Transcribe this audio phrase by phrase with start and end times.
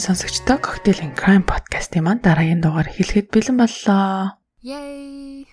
[0.00, 4.40] сонсогчдоо Cocktail and Crime podcast-ийн маань дараагийн дугаар хэлэхэд бэлэн боллоо.
[4.64, 5.44] Yay!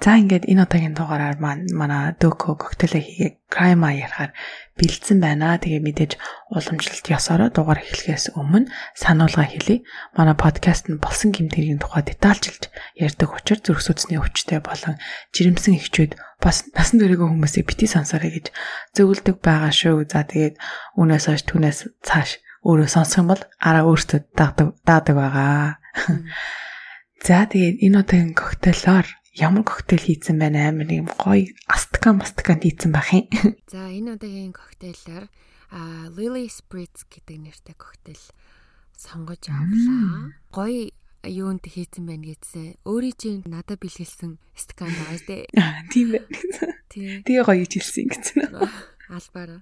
[0.00, 4.32] За ингээд энэ удаагийн дугаараар маань манай Дөкө коктейл хийгээ крайма ярахаар
[4.76, 5.60] бэлдсэн байна.
[5.60, 6.12] Тэгээ мэдээж
[6.52, 9.84] уламжлалт ёсороо дугаар эхлэхээс өмнө сануулга хэлье.
[10.16, 14.96] Манай подкаст нь болсон гэмтэрийн тухай детальчилж ярьдаг учраас зүрх судасны өвчтэй болон
[15.36, 16.12] жирэмсэн ихчүүд
[16.44, 18.46] бас насан туршийн хүмүүсийг бити сонсоорой гэж
[18.96, 20.08] зөвлөдөг байгаа шүү.
[20.08, 20.56] За тэгээд
[20.96, 25.80] үнээс хойш түнээс цааш өөрөө сонсох юм бол араа өөртөө даадаг даадаг байгаа.
[27.24, 29.06] За тэгээд энэ удаагийн коктейлоор
[29.36, 33.28] ямар коктейл хийцэн байна амар юм гоё астка мастка хийцэн байх юм.
[33.72, 35.28] За энэ удаагийн коктейлаар
[35.72, 38.24] а Lily Spritz гэдэг нэртэй коктейл
[38.96, 40.36] сонгож авлаа.
[40.52, 40.92] Гоё
[41.24, 42.80] юунд хийцэн байна гэдсэн.
[42.84, 45.42] Өөрийн чинь надад бэлгэлсэн стакан байгаа дээ.
[45.92, 46.28] Тийм байна.
[46.88, 47.22] Тийм.
[47.24, 48.38] Тэгээ гоё хийжэлсэн гэсэн.
[49.08, 49.60] Албаараа.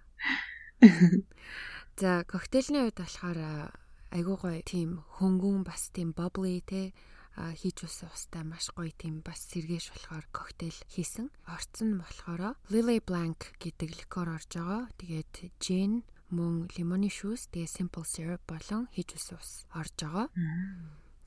[1.99, 3.75] За коктейлний үед болохоор
[4.15, 6.95] айгуу гоё тийм хөнгөн бас тийм bubbly те
[7.35, 11.27] хийж үсэн устай маш гоё тийм бас сэргээш болохоор коктейл хийсэн.
[11.51, 14.87] Орц нь болохоор Lily Blanc гэдэг ликер орж байгаа.
[14.95, 20.27] Тэгээд gin мөн лимоны шүүс тэгээ simple syrup болон хийж үсэн ус орж байгаа.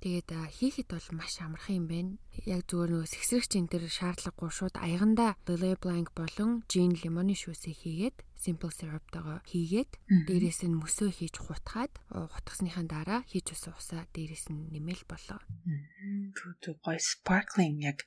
[0.01, 2.13] Тэгээд хийхэд бол маш амархан юм байна.
[2.49, 7.77] Яг зүгээр нөгөө сэгсрэгч энэ төр шаардлагагүй шууд аяганда Lily Blanc болон gin лимоны шүүсийг
[7.85, 9.91] хийгээд simple syrup-тойгоо хийгээд
[10.25, 15.37] дээрээс нь мөсөө хийж хутгаад хутгасныхаа дараа хийж усан усаа дээрээс нь нэмэл болоо.
[16.33, 18.01] Түр түр гой sparkling яг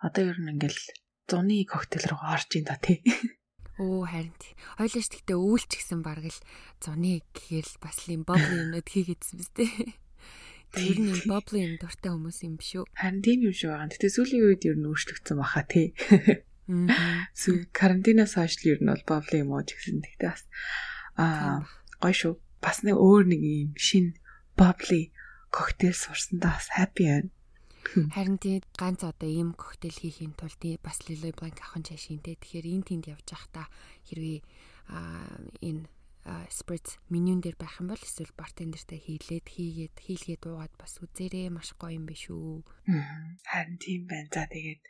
[0.00, 0.80] одоо ер нь ингээл
[1.28, 3.04] зуны коктейл руу орж ин да тий.
[3.84, 4.32] Оо харин
[4.80, 6.40] ойлооч гэхдээ үүлч гисэн бараг л
[6.80, 10.03] зуны гэхээр л бас юм бобли юмнууд хийгээдсэн биз дээ.
[10.74, 12.84] Тэр нь бобли юм дуртай хүмүүс юм биш үү?
[12.98, 13.90] Харин тийм юм шиг байгаа.
[13.94, 15.94] Гэтэ сүүлийн үед ер нь өөрчлөгдсөн баха тий.
[17.40, 20.02] Сүү карантинаас хойш л ер нь бол бобли юм уу гэсэн.
[20.02, 20.42] Гэтэ бас
[21.14, 21.62] аа
[22.02, 22.34] гоё шүү.
[22.58, 24.18] Бас нэг өөр нэг юм шин
[24.58, 25.14] бобли
[25.54, 27.30] коктейл сурсандаа бас happy байна.
[28.10, 32.34] Харин тийм ганц одоо ийм коктейл хийхин тулд бас Lily Blanc авах чашинтэй.
[32.40, 33.66] Тэгэхээр энэ тэнд явж байхдаа
[34.08, 34.40] хэрвээ
[35.62, 35.84] энэ
[36.48, 41.76] спритz менюн дээр байх юм бол эсвэл бартендертэй хийлээд хийгээд хийлгээд уугаад бас үзээрэй маш
[41.76, 42.64] гоё юм биш үү.
[43.44, 44.32] Харин тийм байна.
[44.32, 44.80] За тэгээд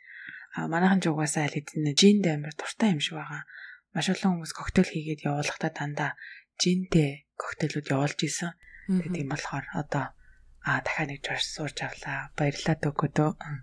[0.71, 3.43] манайхан ч угаасаа аль хэдийн жинд амар дуртай юм шиг байгаа.
[3.91, 6.11] Маш олон хүмүүс коктейл хийгээд явуулахдаа дандаа
[6.55, 8.55] жинтэй коктейлүүд явуулж исэн.
[8.87, 10.15] Тэгээд тийм болохоор одоо
[10.63, 12.31] аа дахиад нэг жорс сууж авлаа.
[12.39, 13.29] Баярлалаа дөгөөдөө.
[13.43, 13.59] Аа.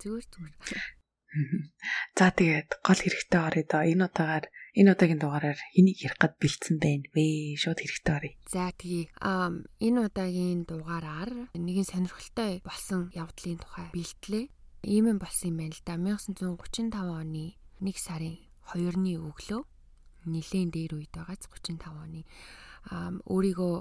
[0.00, 0.56] Зүгээр зүгээр.
[2.16, 3.82] За тэгээд гол хэрэгтэй орё доо.
[3.84, 4.46] Энэ удаагаар
[4.78, 7.58] энэ удаагийн дугаараар хэнийг ярих гад бэлдсэн байна вэ?
[7.58, 8.32] Шууд хэрэгтэй орё.
[8.46, 9.10] За тэгээ
[9.82, 14.46] энэ удаагийн дугаараар нэгэн сонирхолтой болсон явдлын тухай бэлтлээ.
[14.86, 15.98] Ийм юм болсон юм байна л да.
[15.98, 18.38] 1935 оны 1 сарын
[18.70, 19.62] 2-ны өглөө
[20.30, 22.22] нилээн дээр үед байгааз 35 оны
[23.26, 23.76] өөрийгөө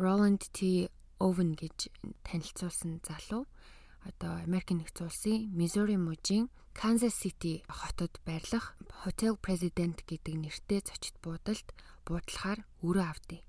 [0.00, 0.88] Roland T.
[1.20, 1.92] Owen гэж
[2.24, 3.44] танилцуулсан залуу
[4.06, 6.46] одоо Америкийн нэгдсэн улсын Missouri мужийн
[6.78, 11.66] Kansas City хотод байрлах Hotel President гэдэг нэртэй зочид буудалд
[12.06, 13.42] буудлахаар өрөө авдیں۔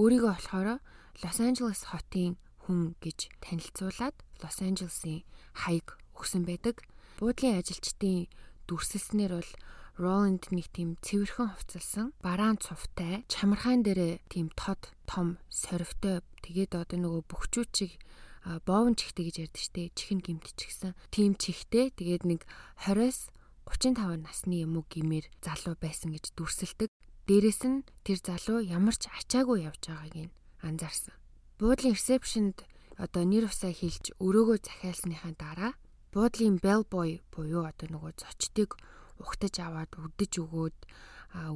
[0.00, 0.80] Өөрийгөө болохоор
[1.20, 5.28] Los Angeles хотын хүн гэж танилцуулаад Los Angeles-ийн
[5.60, 6.80] хаяг өгсөн байдаг.
[7.20, 8.32] Буудлын ажилчдын
[8.64, 9.52] дүрсэлснээр бол
[10.00, 16.96] Роланд нэг тийм цэвэрхэн хувцалсан бараан цувтай чамархан дээрээ тийм тод том сорвтой тэгээд одоо
[16.96, 18.00] нөгөө бөхчүүчиг
[18.44, 20.96] боовн чихтэй гэж ярьдэн штэ чихэн гимтчихсэн.
[21.12, 22.40] Тим чихтэй тэгээд нэг
[22.80, 23.28] 20-с
[23.68, 26.90] 35 насны юм уу гимээр залуу байсан гэж дүрсэлдэг.
[27.28, 30.34] Дээрэс нь тэр залуу ямар ч ачаагүй явж байгааг нь
[30.64, 31.14] анзаарсан.
[31.60, 32.64] Буудлын ресепшнд
[32.96, 35.72] одоо нэр усаа хилж өрөөгөө захиалсныхаа дараа
[36.12, 38.74] буудлын bellboy буюу одоо нөгөө зочдыг
[39.20, 40.78] ухтаж аваад үдэж өгөөд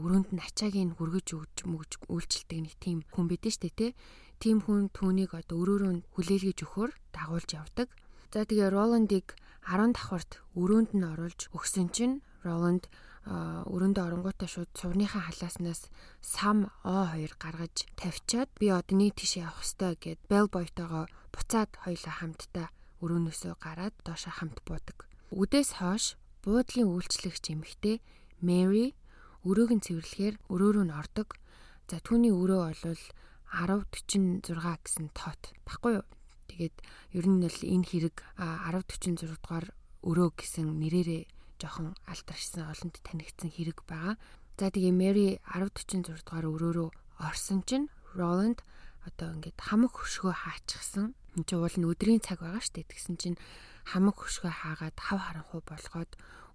[0.05, 3.91] өрөөнд нь ачааг нь хүргэж өгч мөгж үйлчлдэг нэг тийм хүн бидэн штэ тий
[4.43, 7.89] тийм хүн түүнийг одоо өрөөрөө хүлээлгэж өгөхөөр дагуулж явдаг.
[8.33, 12.91] За тэгээ Роландыг 10 давхарт өрөөнд нь оруулж өгсөн чинь Роланд
[13.25, 15.89] өрөөндөө оронгуудаа шууд цувныхаа халааснаас
[16.21, 22.69] сам О2 гаргаж тавьчаад би одоо нэг тийш явах хэвээр гэд Bellboy-тойгоо буцаад хоёлаа хамтдаа
[23.01, 25.09] өрөөнөөсөө гараад доошо хамт буудаг.
[25.33, 27.97] Үдээс хойш буудлын үйлчлэгч эмэгтэй
[28.45, 28.93] Мэри
[29.49, 31.29] өрөөг нь цэвэрлэхээр өрөөрөө нь ордог.
[31.89, 33.05] За түүний өрөө бол
[33.55, 36.07] 1046 гэсэн тоот баггүй юу?
[36.51, 36.77] Тэгээд
[37.15, 39.67] ер нь бол энэ хэрэг 1046 дугаар
[40.03, 41.23] өрөө гэсэн нэрээрээ
[41.63, 44.19] жоохон алтаршсан олонд танигдсан хэрэг байгаа.
[44.59, 46.89] За тэгээ Мэри 1046 дугаар өрөөрөө
[47.23, 48.63] орсон чинь Роланд
[49.07, 51.15] одоо ингээд хамаг хөшгөө хаачихсан.
[51.35, 52.91] Энд чинь уул нь өдрийн цаг байгаа шүү дээ.
[52.91, 53.39] Тэгсэн чинь
[53.91, 56.11] хамаг хөшгөө хаагаад хав харанхуй болгоод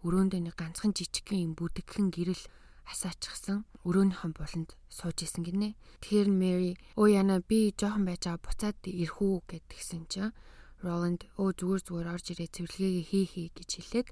[0.06, 2.44] өрөөндөө нэг ганцхан жижигхэн юм бүдэгхэн гэрэл
[2.91, 5.77] асаачихсан өрөөнийхэн буланд сууж исэн гинэ.
[6.01, 10.36] Тэгэхээр Мэри өө яна би жоохон байж байгаа буцаад ирэх үү гэдгсэн чинь
[10.81, 14.07] Роланд өө зүгээр зүгээр орж ирээ цэвэрлэгээ хий хий гэж хэлээд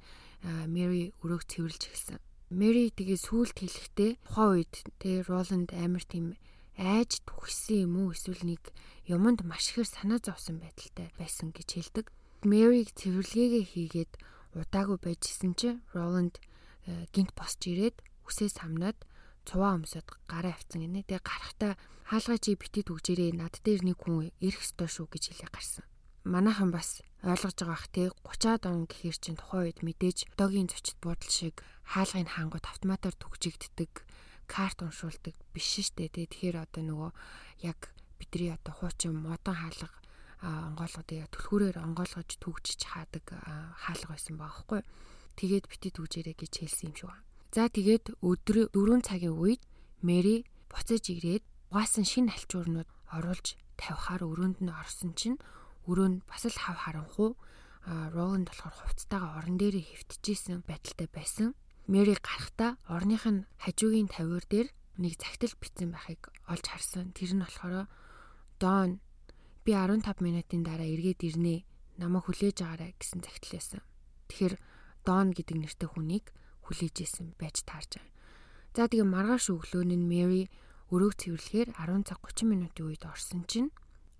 [0.69, 2.19] Мэри өрөөг цэвэрлж эхэлсэн.
[2.53, 6.37] Мэри тэгээ сүулт хэлэхдээ тухайн үед тэгээ Роланд амар тийм
[6.77, 8.63] айж түхсэн юм уу эсвэл нэг
[9.09, 12.05] юмд маш ихээр санаа зовсон байдалтай байсан гэж хэлдэг.
[12.45, 14.11] Мэриг цэвэрлэгээ хийгээд
[14.53, 16.37] удаагүй байжсэн чинь Роланд
[16.85, 17.97] э, гинт босч ирээд
[18.27, 18.97] үсээ самнаад
[19.47, 21.07] цуваа өмсөд гараа авцсан гинэ.
[21.07, 21.73] Тэгээ гарахтаа
[22.07, 25.85] хаалгаа чи битэд үгжээрээ над дээр нэг хүн ирэх ёстой шүү гэж хэлээ гарсан.
[26.27, 30.99] Манайхан бас ойлгож байгаа бах те 30-аад он гэхэр чин тухайн үед мэдээж догийн зочид
[30.99, 33.91] буудал шиг хаалгын хаангууд автоматар түгжигддэг
[34.51, 36.27] карт уншуулдаг биш штэ тий.
[36.27, 37.11] Тэгэхээр одоо нөгөө
[37.63, 37.79] яг
[38.19, 39.87] бидний одоо хуучин модон хаалга
[40.43, 43.25] онгойлгодыг түлхүүрээр онгойлгож түгжиж хаадаг
[43.83, 44.83] хаалга байсан баахгүй.
[45.39, 47.26] Тэгээд бити түгжээрэй гэж хэлсэн юм байна.
[47.51, 49.61] За тэгээд өдөр 4 цагийн үед
[50.03, 55.39] Мэри буцаж ирээд угаасан шинэ алчуурнууд оруулж тавихаар өрөөнд нь орсон чинь
[55.87, 57.39] өрөө нь бас л хав харанхуу
[57.87, 61.55] Роланд болохоор хувцтайгаа орон дээрээ хөвтөжсэн байдалтай байсан.
[61.87, 64.67] Мэри гарахтаа орных нь хажуугийн тавиур дээр
[64.99, 67.15] нэг цагтл битсэн байхыг олж харсан.
[67.15, 67.87] Тэр нь болохоор
[68.59, 68.99] Дон
[69.63, 71.63] би 15 минутын дараа эргээд ирнэ.
[71.95, 73.79] Намайг хүлээж агаарай гэсэн цагтл байсан.
[74.27, 74.55] Тэгэхээр
[75.07, 76.27] Дон гэдэг нэртэй хүнийг
[76.67, 78.13] хүлээж исэн байж таарж байгаа.
[78.75, 80.43] За тэгээ маргааш өглөө нь Мэри
[80.93, 83.71] өрөөг цэвэрлэхээр 10 цаг 30 минутын үед орсон чинь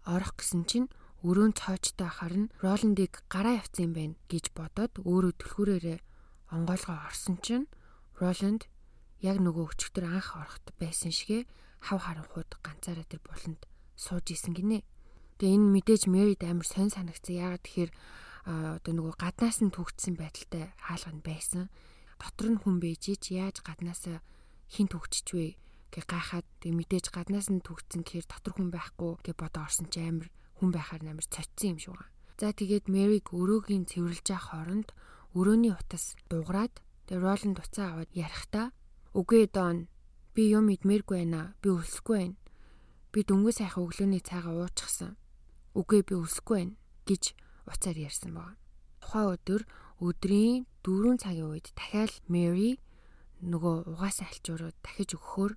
[0.07, 0.87] орох гэсэн чинь
[1.27, 5.99] өрөөнд цоочтой харна Роландыг гараа явцсан юм байна гэж бодоод өөрөө түлхүүрээрээ
[6.55, 7.67] онгойлгоо орсон чинь
[8.19, 8.65] Роланд
[9.21, 11.45] яг нөгөө өчигдөр анх орохт байсан шигэ
[11.83, 13.65] хав харанхууд ганцаараа тэр буланд
[13.97, 14.85] сууж исэн гинэ.
[15.37, 17.33] Тэгээ энэ мэдээж Мэрид амар сонь санагцсан.
[17.33, 17.91] Яагаад тэгэхээр
[18.81, 21.69] одоо нөгөө гаднаас нь түгтсэн байдалтай хаалга нь байсан.
[22.21, 24.19] Дотор нь хүн бэж ич яаж гаднаасаа
[24.73, 25.47] хин түгчч вэ
[25.93, 30.03] гэ гайхаад тэгээ мэдээж гаднаас нь түгтсэн гэхээр дотор хүн байхгүй гэ бодоо орсон чи
[30.03, 30.27] амар
[30.59, 32.11] хүн байхаар амар цоцсон юм шиг байна.
[32.37, 34.89] За тэгээд Мэриг өрөөгийн цэвэрлж явах хооронд
[35.37, 36.73] өрөөний утас дуграад
[37.09, 38.67] тэгээ Роланд уцаа аваад ярихдаа
[39.17, 39.89] үгүй Дон
[40.37, 41.57] би юм идмээргүй байна.
[41.61, 42.37] Би өлсөхгүй байна.
[43.09, 45.17] Би дөнгөж сайхан өглөөний цайгаа уучихсан.
[45.73, 46.77] Үгүй би өлсөхгүй байна
[47.09, 47.23] гэж
[47.65, 48.53] уцаар ярьсан баг.
[49.01, 49.61] Тухайн өдөр
[50.01, 52.77] өдрийн 4 цагийн үед дахиад Мэри
[53.41, 55.53] нөгөө угаасаа альчуурууд дахиж өгөхөөр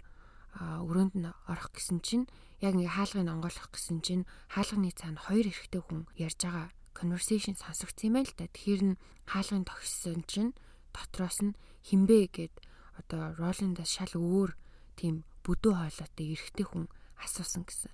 [0.60, 2.26] өрөөнд нь орох гэсэн чинь
[2.60, 6.69] яг ингээ хаалгыг онгойлгох гэсэн чинь хаалганы цаана хоёр эрэгтэй хүн ярьж байгаа
[7.00, 8.50] conversation сонсогдсон юм байл та.
[8.50, 10.52] Тэгэхээр нь хаалгын тогссон чинь
[10.92, 11.56] дотроос нь
[11.87, 12.54] хинбэ гэд
[13.00, 14.52] одоо Роландаас шал өөр
[14.98, 16.84] тийм бүдүү хоолойтой эрэгтэй хүн
[17.25, 17.92] асуусан гэсэн.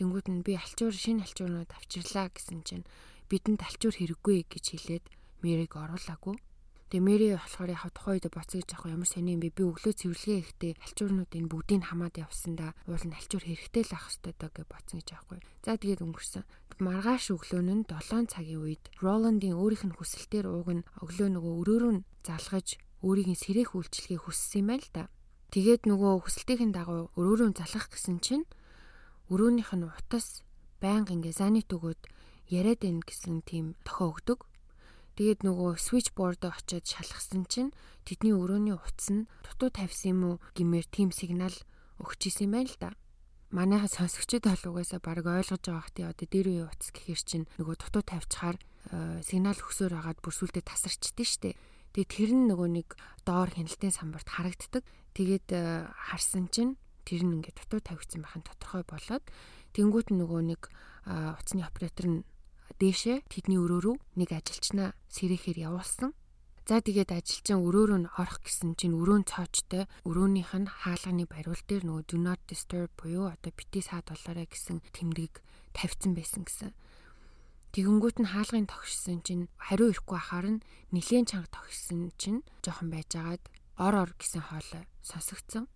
[0.00, 2.88] Тэнгүүд нь би алчуур шинэ алчуурнууд авчирлаа гэсэн чинь
[3.28, 5.04] бидэнд алчуур хэрэггүй гэж хэлээд
[5.42, 6.36] Мэриг оруулаагүй.
[6.86, 9.50] Тэгээ Мэри болохоор яг тухайн үед боцгож авах ямар сони юм бэ?
[9.58, 14.36] Би өглөө цэвэрлэгээ ихтэй альчуурнуудын бүгдийг хамаад явсандаа уул нь альчуур хэрэгтэй л ах хэвээр
[14.38, 15.40] даа гэж боцгож авахгүй.
[15.66, 16.46] За тэгээд өнгөрсөн.
[16.78, 21.94] Маргааш өглөө нь 7 цагийн үед Роландын өөрийнх нь хүсэлтээр ууг нь өглөө нөгөө өрөөрөө
[22.22, 25.10] залгаж өөрийн сэрэх үйлчлэгийг хүссэн юм байл та.
[25.50, 28.46] Тэгээд нөгөө хүсэлтийн дагуу өрөөрөө залгах гэсэн чинь
[29.26, 30.46] өрөөнийх нь утас
[30.78, 31.98] байнга ингээ занит өгөөд
[32.46, 34.46] яриад ийн гэсэн тийм тохио өгдөг.
[35.16, 37.72] Тэгээд нөгөө switchboard очиод шалгасан чинь
[38.04, 41.56] тэдний өрөөний утас нь дутуу тавьсан юм уу гэмээр тийм сигнал
[42.04, 42.90] өгч исэн юм байна л да.
[43.48, 48.04] Манайха сонсогчд угаасаа баг ойлгож байгаа хти одоо дээр үе утас гэхэр чинь нөгөө дутуу
[48.04, 51.56] тавьчихаар э, сигнал өгсөөр агаад бүрсүүлдэ тасарчдээ штэ.
[51.96, 52.88] Тэгээд тэр нь нөгөө нэг
[53.24, 54.84] доор хяналтын самбарт харагддаг.
[55.16, 56.76] Тэгээд э, харсан чинь
[57.08, 59.24] тэр нь ингээд дутуу тавигдсан байх нь тодорхой болоод
[59.72, 60.62] тэнгуут нөгөө нэг
[61.08, 62.20] э, утасны оператор нь
[62.80, 66.12] дээшээ тэдний өрөөрөө нэг ажилчнаа сэрэхээр явуулсан.
[66.66, 71.86] За тэгээд ажилчин өрөөрөө нь орох гэсэн чинь өрөөнд цоочтой өрөөнийх нь хаалганы бариул дээр
[71.86, 76.74] нөгөө do not disturb буюу одоо бити саад болоорой гэсэн тэмдэг тавьсан байсан гэсэн.
[77.70, 83.42] Тэгэнгүүт нь хаалгын тогшсон чинь хариу ирэхгүй ахаар нь нилээн чанга тогшсон чинь жоохон байжгаад
[83.78, 85.70] ор ор гэсэн хоолой сонсогдсон.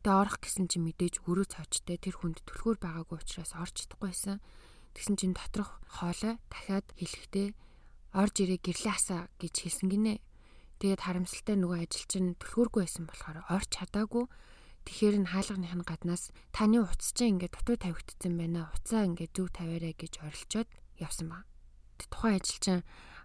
[0.00, 4.40] Тэгээ орох гэсэн чинь мэдээж өрөө цоочтой тэр хүнд түлхүүр байгаагүй учраас орж чадахгүйсэн.
[4.94, 7.48] Тэгсэн чинь доторх хоолой дахиад хэлэхдээ
[8.14, 10.18] орж ирээ гэрлээ асаа гэж хэлсэн гинэ.
[10.82, 14.24] Тэгээд харамсалтай нөгөө ажилчин түлхүүргүй байсан болохоор орч чадаагүй.
[14.88, 18.72] Тэгэхээр н хаалганых нь гаднаас таны утас чинь ингээд дутуу тавигдсан байна.
[18.74, 20.68] Уцаа ингээд зөв тавиарай гэж орилчоод
[20.98, 21.44] явсан ба.
[22.00, 22.80] Тухайн ажилчин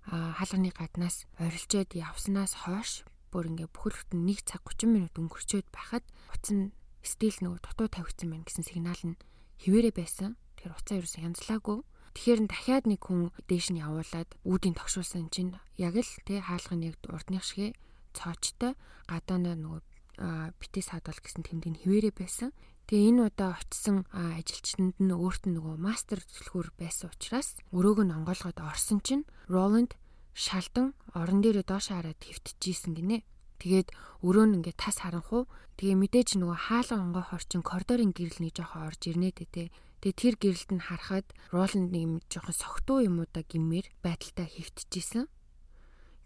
[0.05, 6.05] хаалганы гаднаас орилчоод явснаас хойш бүр ингээд бүхэл бүтэн 1 цаг 30 минут өнгөрчөөд байхад
[6.29, 9.19] утас нь стил нөгөө дутуу тавигдсан байна гэсэн сигнал нь
[9.63, 10.37] хിവэрэ байсан.
[10.65, 11.77] Тэгэхээр уцаа ерөөс янзлаагүй.
[12.17, 16.81] Тэгэхээр нь дахиад нэг хүн дээш нь явуулаад үүдийн тогшуулсан чинь яг л тий хаалгын
[16.89, 17.77] яг урдных шиг
[18.17, 18.73] цоочтой
[19.05, 22.49] гадаанаа нөгөө битээ саадвал гэсэн тэмдэг хിവэрэ байсан.
[22.89, 28.15] Тэгээ энэ удаа очисон ажилчтанд нь өөрт нь нөгөө мастер төлхөр байсан учраас өрөөг нь
[28.17, 29.93] онгойлгоод орсон чинь Роланд
[30.33, 33.21] шалдан орон дээрээ доош хараад хөвтчихсэн гинэ.
[33.61, 33.93] Тэгээд
[34.25, 35.45] өрөө нь ингээд тас харанхуу.
[35.77, 39.69] Тэгээ мэдээж нөгөө хаалга онгой хорчин коридорын гэрэлний жоохон орж ирнэ тэ.
[40.05, 45.25] Тэгээ тэр гэрэлд нь харахад Роланд нэг юм жоохон согтуу юмудаа гимээр байдалтай хөвтчихсэн.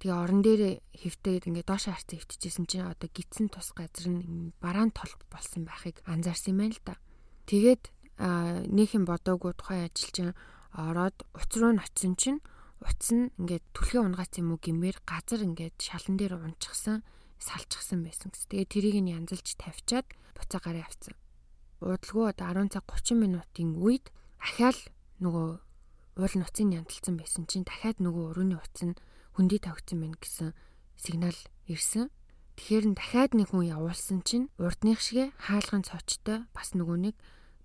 [0.03, 4.91] Тэгээ орон дээр хөвтөөд ингээд доош харцсан хөвтчихсэн чинь одоо гидсэн тус газар нь бараан
[4.91, 6.99] толб болсон байхыг анзаарсан юм байна л да.
[7.47, 7.83] Тэгээд
[8.67, 10.35] нэг юм бодоогүй тухайн ажилчин
[10.75, 12.43] ороод уц руу нь очисон чинь
[12.83, 16.99] утас нь ингээд түлхээ унгац юм уу гэмээр газар ингээд шалан дээр унчихсан
[17.39, 18.51] салчихсан байсан гэсэн.
[18.51, 21.15] Тэгээ тэрийг нь янзалж тавьчаад буцаа гараа авцсан.
[21.79, 24.79] Удалгүй одоо 10 цаг 30 минутын үед ахаал
[25.23, 25.47] нөгөө
[26.19, 28.99] уул нуцын янталсан байсан чинь дахиад нөгөө урууны утас нь
[29.39, 30.49] хөндөй тавигдсан байна гэсэн
[30.99, 31.39] сигнал
[31.71, 32.11] ирсэн.
[32.59, 37.15] Тэгэхээр нь дахиад нэг хүн явуулсан чинь урдных шигэ хаалгын цочтой бас нөгөө нэг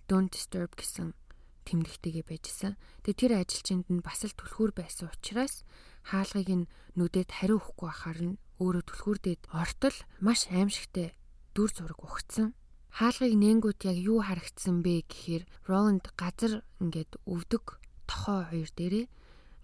[0.07, 1.19] don't disturb гэсэн
[1.67, 2.79] тэмдэгтэйгээ байжсэн.
[3.03, 5.67] Тэгээ тэр ажилчинд нь бас л түлхүүр байсан учраас
[6.07, 11.19] хаалгыг нь нүдэд хариу өгөхгүй байхаар нь өөрөө түлхүүрдээд ортол маш аимшигтай
[11.57, 12.55] дүр зураг өгцөн.
[12.95, 19.07] Хаалгыг нэнгүүт яг юу харагдсан бэ гэхээр Роланд газар ингээд өвдөг тохоо хоёр дээрээ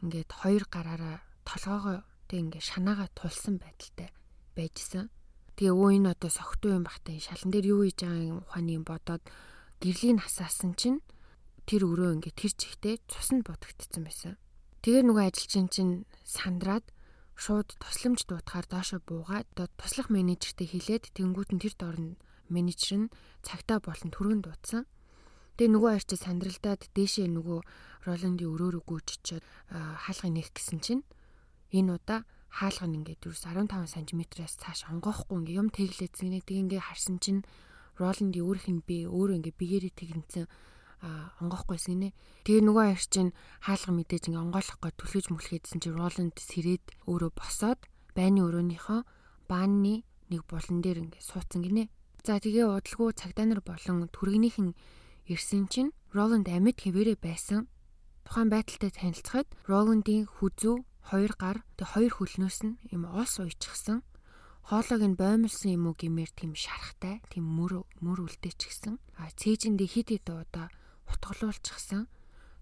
[0.03, 4.11] ингээд хоёр гараараа толгоогоо тэг ингээ шанаагаа тулсан байдалтай
[4.59, 5.15] байжсэн.
[5.55, 9.23] Тэгээ өө энэ одоо согтуу юм бахтай шалан дээр юу хийж байгаа ухааны юм бодоод
[9.79, 10.99] гэрлийг насаасан чинь
[11.71, 14.35] тэр өрөө ингээ тэр чихтэй цуснд будагдсан байсан.
[14.83, 16.83] Тэгээ нөгөө ажилчин чинь сандраад
[17.39, 22.19] шууд тусламж дуутахаар доошо буугаад туслах менежертэй хэлээд тэнгуут нь тэр дорн
[22.51, 23.13] менежер нь
[23.47, 24.85] цагтаа болон түрүүн дуудсан.
[25.57, 27.59] Тэгээ нөгөө арч сандралдаад дээшээ нөгөө
[28.07, 29.45] Роландын өрөөрөө гүйчичээд
[30.05, 31.03] хаалгыг нээх гэсэн чинь
[31.71, 36.67] Энэ удаа хаалга нь ингээд ерөөс 15 см-аас цааш онгоохгүй ингээ юм тэглээцэн нэг тийг
[36.67, 37.47] ингээ харсан чинь
[37.95, 40.47] Роландын өөрийнх нь би өөрөө ингээ бигээрээ тэгнцэн
[41.01, 42.11] а онгоохгүй гинэ.
[42.43, 43.31] Тэгээ нөгөө аягч чинь
[43.63, 47.81] хаалга мэдээж ингээ онгойлохгүй түлхэж мүлхээдсэн чинь Роланд сэрээд өөрөө босоод
[48.19, 49.01] байны өрөөнийхөө
[49.47, 51.87] баанны нэг булан дээр ингээ суудсан гинэ.
[52.21, 54.77] За тэгээ удалгүй цагдаа нар болон түргэнийхэн
[55.33, 57.65] ирсэн чинь Роланд амьд хэвээрээ байсан.
[58.29, 60.77] Тухайн байдалтай танилцахад Роландын хүзүү
[61.09, 64.05] хоёр гар тэг хоёр хөлнөөс нь юм оос уйчихсан.
[64.69, 69.01] Хоолойг нь боомлсон юм уу гэмээр тийм шарахтай, тийм мөр мөр үлдээчихсэн.
[69.17, 70.69] А цээжиндээ хид хид удаа
[71.09, 72.05] утгалуулчихсан.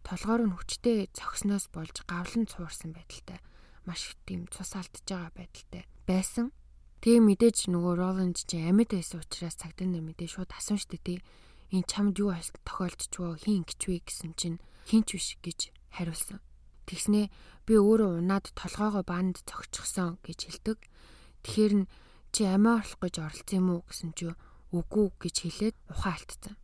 [0.07, 3.43] Толгоор нь хүчтэй цогсноос болж гавлан цуурсан байдалтай.
[3.85, 6.55] Маш тийм цус алдж байгаа байдалтай байсан.
[6.99, 11.19] Тэгээ мэдээж нөгөө Роланд чи амьд байсан учраас цагдаа нар мэдээ шууд асууж штэ тий.
[11.71, 14.59] Энэ чамд юу тохиолдчихвоо хин ингэчвэ гэсэн чинь
[14.91, 16.43] хинч биш гэж хариулсан.
[16.91, 17.31] Тэгснээ
[17.69, 20.79] би өөрөө унаад толгоогоо баанд цогцчихсон гэж хэлдэг.
[21.47, 21.89] Тэгэхээр нь
[22.35, 24.33] чи амиа орлох гэж оролцсон юм уу гэсэн чи
[24.75, 26.55] үгүй гэж хэлээд ухаан алдсан.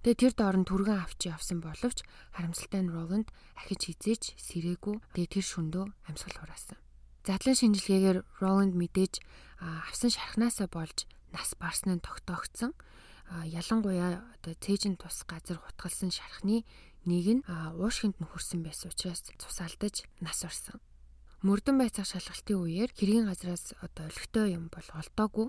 [0.00, 1.98] Тэгээ тэр доор нь түргэн авч явсан боловч
[2.32, 4.96] харамсалтай нь Роланд ахиж хизээч сэрээгүй.
[5.12, 6.80] Тэгээ тэр шөндөө амьсгал хураасан.
[7.20, 9.20] Задлан шинжилгээгээр Роланд мэдээж
[9.60, 11.04] авсан шархнаасаа болж
[11.36, 12.72] нас барсан нь тогтоогдсон.
[13.44, 16.64] Ялангуяа одоо цээжин тус газар хутгалсан шархны
[17.04, 17.44] нэг нь
[17.76, 20.80] уушгинд нь хөрсөн байсан учраас цус алдаж нас орсон.
[21.44, 25.48] Мөрдөн байцаах шалгалтын үеэр хэргийн газраас одоо өлегтэй юм бол олдоогүй.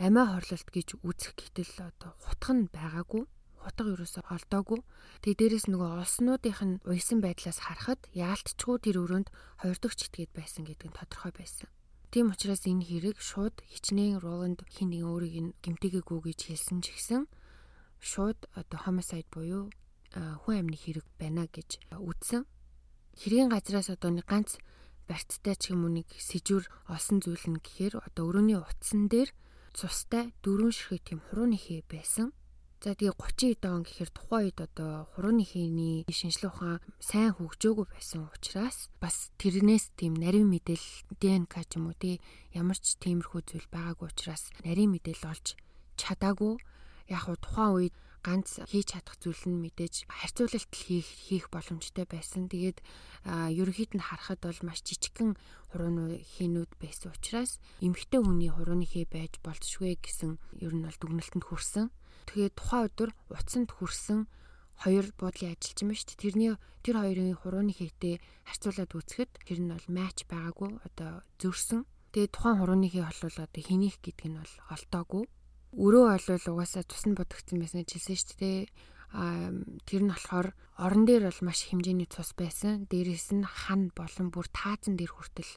[0.00, 3.28] Амиа хорлолт гэж үзэх гэтэл одоо хутг нь байгаагүй.
[3.68, 4.80] Хутга ерөөсөө олдоогүй.
[5.20, 9.28] Тэгээ дээрэс нөгөө олснуудынх нь уйсан байдлаас харахад яалтчгүй тэр өрөөнд
[9.60, 11.68] хоёр дахь читгээд байсан гэдэг нь тодорхой байсан.
[12.08, 16.96] Тийм учраас энэ хэрэг шууд хичнээн Роланд хин нэг өөрийг нь гимтэгээгүй гэж хэлсэн ч
[16.96, 17.28] гэсэн
[18.00, 19.68] шууд одоо homicide буюу
[20.16, 22.48] хүн амны хэрэг байна гэж үзсэн.
[23.20, 24.56] Хэргийн газраас одоо нэг ганц
[25.04, 29.28] барьцтай ч юм уу нэг сэжүр олсон зүйл нь гэхээр одоо өрөөний утсан дээр
[29.76, 32.32] цустай дөрвөн ширхэг тийм хурууны хээ байсан.
[32.78, 37.86] За тэгээ 30 эд он гэхээр тухайн үед одоо хурууны хийний шинжилгээ ухаан сайн хөгжөөгүй
[37.90, 42.22] байсан учраас бас тэрнээс тийм нарийн мэдээлэл ДНК ч юм уу тий
[42.54, 45.58] ямар ч тиймэрхүү зүйл байгаагүй учраас нарийн мэдээлэл олж
[45.98, 46.54] чадаагүй.
[47.10, 52.50] Яг хуу тухайн үед ганц хийж чадах зүйл нь мэдээж харьцуулалт хийх хийх боломжтой байсан.
[52.50, 52.82] Тэгээд
[53.26, 55.38] ерөнхийд нь харахад бол маш жижигхэн
[55.70, 61.44] хурууны хийнүүд байсан учраас эмгтэй хүний хурууны хий байж болцшгүй гэсэн ер нь бол дүгнэлтэнд
[61.46, 61.92] хүрсэн.
[62.28, 64.26] Тэгээд тухайн өдөр утсанд хүрсэн
[64.82, 66.22] хоёр буудлын ажилчин ба шүү дээ.
[66.22, 66.52] Тэрний
[66.86, 71.82] тэр хоёрын хурууны хийтэй харьцуулаад үзэхэд тэр нь бол матч байгаагүй одоо зөрсөн.
[72.14, 75.24] Тэгээд тухайн хурууны хий бол одоо хинийх гэдэг нь бол олдоогүй
[75.76, 78.60] өрөө олвол угаасаа тусна бодогдсон байсан гэж хэлсэн шүү дээ.
[79.12, 79.52] А
[79.88, 82.88] тэр нь болохоор орон дээр бол маш хэмжээний цус байсан.
[82.88, 85.52] Дээрээс нь хан болон бүр таазан дээр хүртэл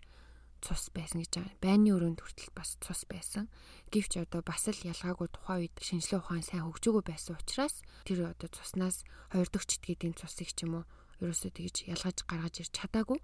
[0.62, 1.58] цус байсан гэж байгаа.
[1.60, 3.50] Байны өрөөнд хүртэл бас цус байсан.
[3.91, 7.75] Гэвч одоо бас л ялгаагүй тухайн үед шинжилгээ ухаан сайн хөгжөөгүй байсан учраас
[8.06, 9.03] тэр одоо цуснаас
[9.34, 10.86] хоёр дахь читгэдийн цусыг ч юм уу
[11.20, 13.20] ерөөсөө тэгж ялгаж гаргаж ирч чадаагүй.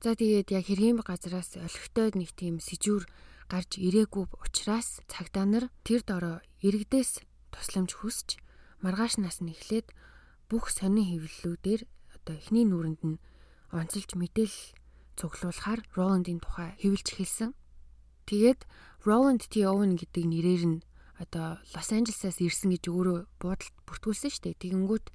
[0.00, 3.04] За тэгээд яг хэргийн газараас олигтой нэг тийм сэжүүр
[3.48, 8.28] гарч ирээгүй учраас цагдаа нар тэр дороо иргэдээс тусламж хүсч
[8.84, 9.88] маргааш нас нь эхлээд
[10.48, 11.80] бүх сонин хэвлэлүүдээр
[12.14, 13.20] одоо эхний нүрэнд нь
[13.72, 14.76] онцолж мэдээлэл
[15.18, 17.50] цуглуулахаар Роландын тухай хэвлж эхэлсэн.
[18.28, 18.60] Тэгээд
[19.02, 19.66] Roland T.
[19.66, 20.78] Owen гэдэг нэрээр нь
[21.18, 24.62] одоо Лос Анжелесаас ирсэн гэж өөрөө буудалд бүртгүүлсэн шүү дээ.
[24.62, 25.06] Тэгэнгүүт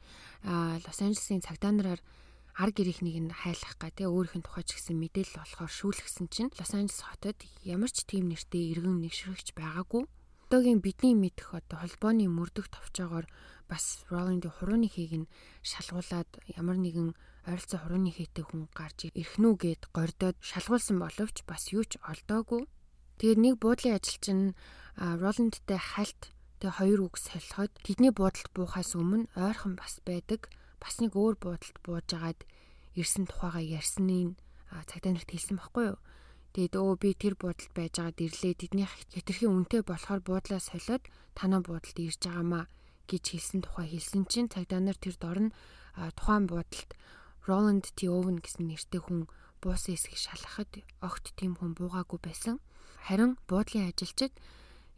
[0.84, 2.02] Лос Анжелесийн цагдаа нараар
[2.54, 6.54] ар гэрийнхнийг нь хайлах га тий өөрийнх нь тухай ч гэсэн мэдээлэл болохоор шүүлгсэн чинь
[6.54, 10.06] Лос Анжелес хотод ямар ч тийм нэртэй иргэн нэгшрэгч байгаагүй.
[10.54, 13.26] Одоогийн бидний мэдэх одоо холбооны мөрдөх товчоогоор
[13.66, 15.32] бас Роллиндын хурууны хийг нь
[15.66, 17.18] шалгуулад ямар нэгэн
[17.50, 22.70] ойролцоо хурууны хийтэй хүн гарч ирэх нү гэд гордоод шалгуулсан боловч бас юу ч олдоогүй.
[23.18, 24.54] Тэгээд нэг буудлын ажилчин
[24.94, 26.30] Роландтай хальт
[26.62, 30.54] тэг хоёр үг солиход тэдний буудалд буухаас өмнө ойрхон бас байдаг.
[30.84, 32.44] Бас нэг өөр буудалд буужгаад
[33.00, 34.36] ирсэн тухайга ярьсны
[34.68, 36.00] цагдаа нарт хэлсэн байхгүй юу?
[36.52, 38.54] Тэгээд өө би тэр буудалд байж байгаад ирлээ.
[38.60, 41.08] Тэдний хэтэрхий үнэтэй болохоор буудлаа солиод
[41.40, 42.68] танаа буудалд ирж байгаамаа
[43.08, 45.56] гэж хэлсэн тухай хэлсэн чинь цагдаа нар тэр дор нь
[46.20, 46.92] тухайн буудалд
[47.48, 48.08] Roland T.
[48.12, 49.32] Owen гэсэн нэртэй хүн
[49.64, 52.60] буусан эсхийг шалгахад огт тийм хүн буугаагүй байсан.
[53.08, 54.36] Харин буудлын ажилчид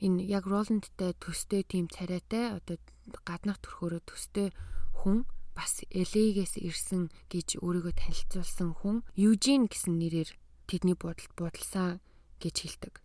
[0.02, 2.78] энэ яг Роландтай төстэй тийм царайтай одоо
[3.26, 4.54] гаднах төрхөөрөө төстэй
[5.02, 10.30] хүн бас LA-гээс ирсэн гэж өөрийгөө танилцуулсан хүн Eugene гэсэн нэрээр
[10.68, 12.04] тэдний буудалд буудалсан
[12.44, 12.96] гэж хэлдэг.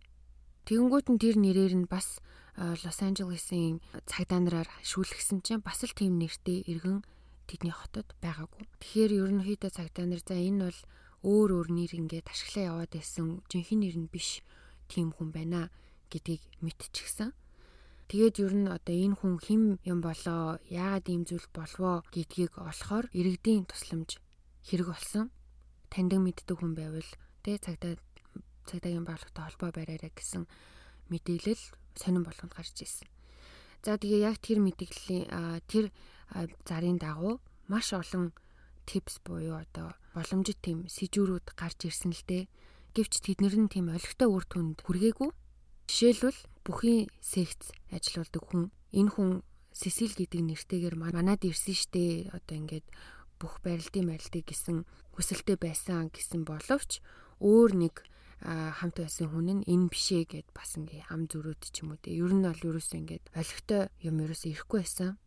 [0.67, 2.19] Тэгэнгүүт нь тэр нэрээр нь бас
[2.59, 7.01] Лос Анжелесийн цагдаа нараар шүүлгсэн чинь бас л тийм нэртэй иргэн
[7.47, 8.67] тэдний хотод байгаагүй.
[8.83, 10.79] Тэгэхээр ерөнхийдөө цагдаа нар за энэ бол
[11.23, 14.43] өөр өөр нэр ингээд ашиглаа яваад байсан жинхэнэ нэр нь биш
[14.91, 15.71] тийм хүн байна
[16.11, 17.31] гэдгийг мэдчихсэн.
[18.11, 23.07] Тэгээд ер нь одоо энэ хүн хэн юм болоо, яагаад ийм зүйл болвоо гэдгийг олохоор
[23.15, 24.19] иргэдийн тусламж
[24.67, 25.31] хэрэг болсон.
[25.87, 27.07] Таньдаг мэддэг хүн байвал
[27.39, 27.95] тэ цагдаа
[28.67, 30.43] цагдаагийн байгууллагатай холбоо бариараа гэсэн
[31.07, 31.63] мэдээлэл
[31.95, 33.07] сонирн болгонд гарч ирсэн.
[33.79, 35.95] За тэгээ яг тэр мэдээллийн тэр
[36.67, 37.39] зарын дагуу
[37.71, 38.35] маш олон
[38.83, 42.51] типс буюу одоо боломжит тийм сэжүүрүүд гарч ирсэн л дээ.
[42.91, 45.31] Гэвч тэднэр нь тийм олигтой үр дүнд хүргээгүй.
[45.91, 49.29] Жишээлбэл бүхий секц ажиллаулдаг хүн энэ хүн
[49.75, 52.87] Сесил гэдэг нэртэйгээр манад ирсэн штэ одоо ингээд
[53.35, 57.03] бүх барилдын барилтыг гэсэн хүсэлтэй байсан гэсэн боловч
[57.43, 58.07] өөр нэг
[58.39, 62.15] хамт байсан хүн нь энэ бишээ гэд бас ингээ ам зүрөөд ч юм уу те.
[62.15, 65.19] Ер нь бол ерөөсөө ингээд олигтой юм ерөөсөө ирэхгүй байсан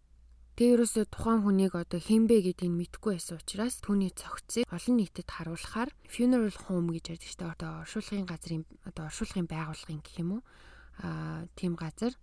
[0.55, 5.90] Тэгээ ерөөсөө тухайн хүнийг одоо хинбэ гэдгийг мэдэхгүй байсан учраас түүний цогцыг олон нийтэд харуулахаар
[6.07, 7.55] funeral home гэж ярьдаг дээ.
[7.59, 10.43] Одоо оршуулгын газрын одоо оршуулгын байгууллагын гэх юм уу?
[11.03, 12.14] Аа тийм газар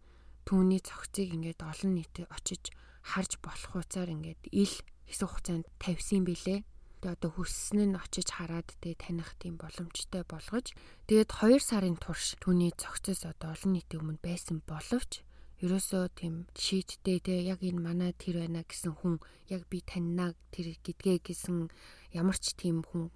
[0.48, 2.72] түүний цогцыг ингээд олон нийтэд очиж
[3.04, 4.76] харж болох хуцаар ингээд ил
[5.12, 6.63] хэсэг хугацаанд тавьсан бэлээ.
[7.04, 10.72] Тэгээ одоо хүссэн нь очиж хараад тэгээ таних тийм боломжтой болгож
[11.12, 15.20] тэгээд 2 сарын турш түүний цогцос одоо олон нийтийн өмнө байсан боловч
[15.63, 19.15] ерөөсөө тийм шийттэй те яг энэ манай тэр байна гэсэн хүн
[19.54, 21.69] яг би таньнаа тэр гэдгээ гэсэн
[22.17, 23.13] ямар ч тийм хүн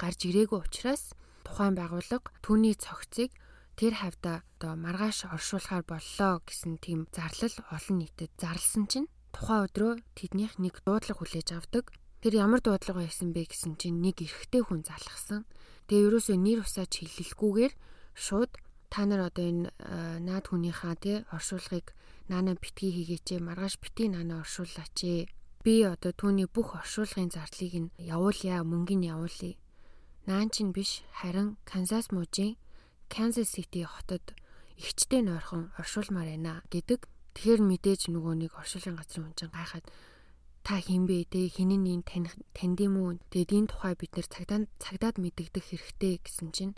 [0.00, 1.12] гарч ирээгүй учраас
[1.44, 3.30] тухайн байгууллага түүний цогцыг
[3.80, 9.92] тэр хавьда одоо маргааш оршуулахаар боллоо гэсэн тийм зарлал олон нийтэд зарлсан чинь тухайн өдрөө
[10.18, 11.84] тэднийх нэг дуудлага хүлээж авдаг.
[12.20, 15.48] Тэр ямар дуудлага байсан бэ гэсэн чинь нэг эрэгтэй хүн залхсан.
[15.88, 17.72] Тэгээ ерөөсөө нэр усаач хилэлгүйгээр
[18.12, 18.52] шууд
[18.92, 19.70] та нар одоо энэ
[20.26, 21.86] наад хүнийхээ тий оршуулгыг
[22.30, 24.98] наана битгий хийгээч маргааш бити наана оршууллаач
[25.64, 29.60] би одоо түүний бүх оршуулгын зардлыг нь явуулъя мөнгөний явуулъя.
[30.26, 32.56] Наан чинь биш харин Канзас мужийн
[33.12, 34.24] Kansas City хотод
[34.80, 37.04] ихчтэй нойрхон оршуулмаар байна гэдэг.
[37.34, 39.86] Тэгэхээр мэдээж нөгөө нэг оршуулгын газрын хүн чинь гайхаад
[40.64, 41.28] та хин бэ?
[41.28, 45.64] Те хинэн энэ таних танд юм уу тэгээд энэ тухай бид нэр цагдаа цагдаад мэддэгдэх
[45.66, 46.74] хэрэгтэй гэсэн чинь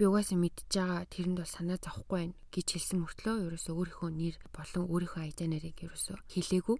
[0.00, 4.36] би угаасаа мэдж байгаа тэрэнд бол санаа зовхгүй байна гэж хэлсэн мөртлөө ерөөсөө өөрийнхөө нэр
[4.56, 6.78] болон өөрийнхөө айдаа нарыг ерөөсөө хэлээгүй.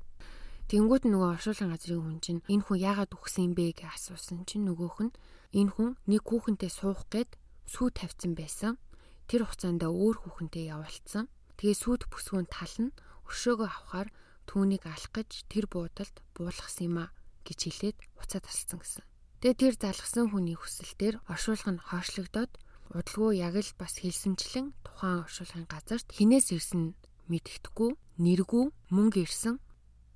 [0.73, 4.65] Тэнгүүд нөгөө оршуулгын газрын хүн чинь энэ хүн яагаад үхсэн юм бэ гэж асуусан чинь
[4.65, 5.13] нөгөөх нь
[5.53, 7.37] энэ хүн нэг хүүхэнтэй суух гээд
[7.69, 8.81] сүү тавьсан байсан.
[9.29, 11.29] Тэр хугацаанд өөр хүүхэнтэй явуулсан.
[11.61, 12.97] Тэгээ сүйд бүсгүүн тал нь
[13.29, 14.09] өршөөгөө авахаар
[14.49, 17.13] түүнийг алах гэж тэр буудалд буулгасан юм а
[17.45, 19.05] гэж хэлээд уцаа тасалсан гэсэн.
[19.45, 22.53] Тэгээ тэр залгсан хүний хүсэлтээр оршуулга нь хойшлогдоод
[22.91, 26.99] удалгүй яг л бас хэлсэнчлэн тухайн оршуулгын газарт хинээс ирсэн
[27.31, 29.63] мэддэхгүй нэргүй мөнгө ирсэн.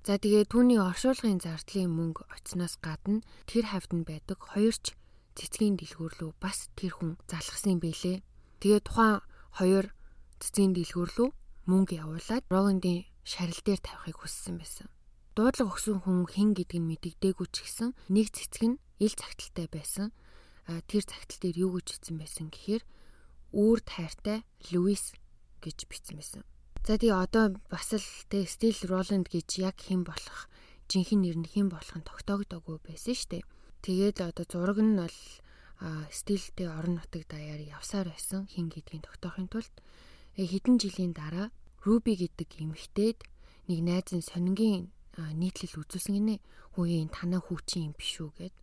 [0.05, 4.93] За тэгээ түүний оршуулгын зардлын мөнгө очсноос гадна тэр хавьд нь байдаг хоёрч
[5.39, 8.21] цэцгийн дэлгүүр рүү бас тэр хүн залгсан юм бэлээ.
[8.59, 9.23] Тэгээ тухайн
[9.57, 9.85] хоёр
[10.43, 11.29] цэцгийн дэлгүүр рүү
[11.71, 14.87] мөнгө явуулаад Роландын шарил дээр тавихыг хүссэн байсан.
[15.35, 20.13] Дуудлага өгсөн хүн хэн гэдг нь мэдэгдээгүй ч гэсэн нэг цэцэг нь ил цагталтай байсан.
[20.65, 22.83] Тэр цагтал дээр юу гэж бичсэн байсан гэхээр
[23.53, 24.41] үүр тайртай
[24.73, 25.13] Луис
[25.61, 26.41] гэж бичсэн байсан.
[26.85, 30.49] За тэгээ одоо бас л тэ Стил Роланд гэж яг хэн болох
[30.89, 33.43] жинхэнэ нэр нь хэн болох нь тогтоогдоогүй байсан шүү дээ.
[33.85, 35.17] Тэгээд одоо зураг нь бол
[36.09, 39.73] стилтэй орон нутаг даяар явсаар байсан хин гэдгийг тогтоохын тулд
[40.39, 41.51] э, хэдэн жилийн дараа
[41.85, 43.19] Руби гэдэг эмэгтэйд
[43.69, 46.35] нэг найз нь сонингийн нийтлэл үзүүлсэн гинэ.
[46.75, 48.55] Хүүгийн танаа хүүчин юм биш үү гэд.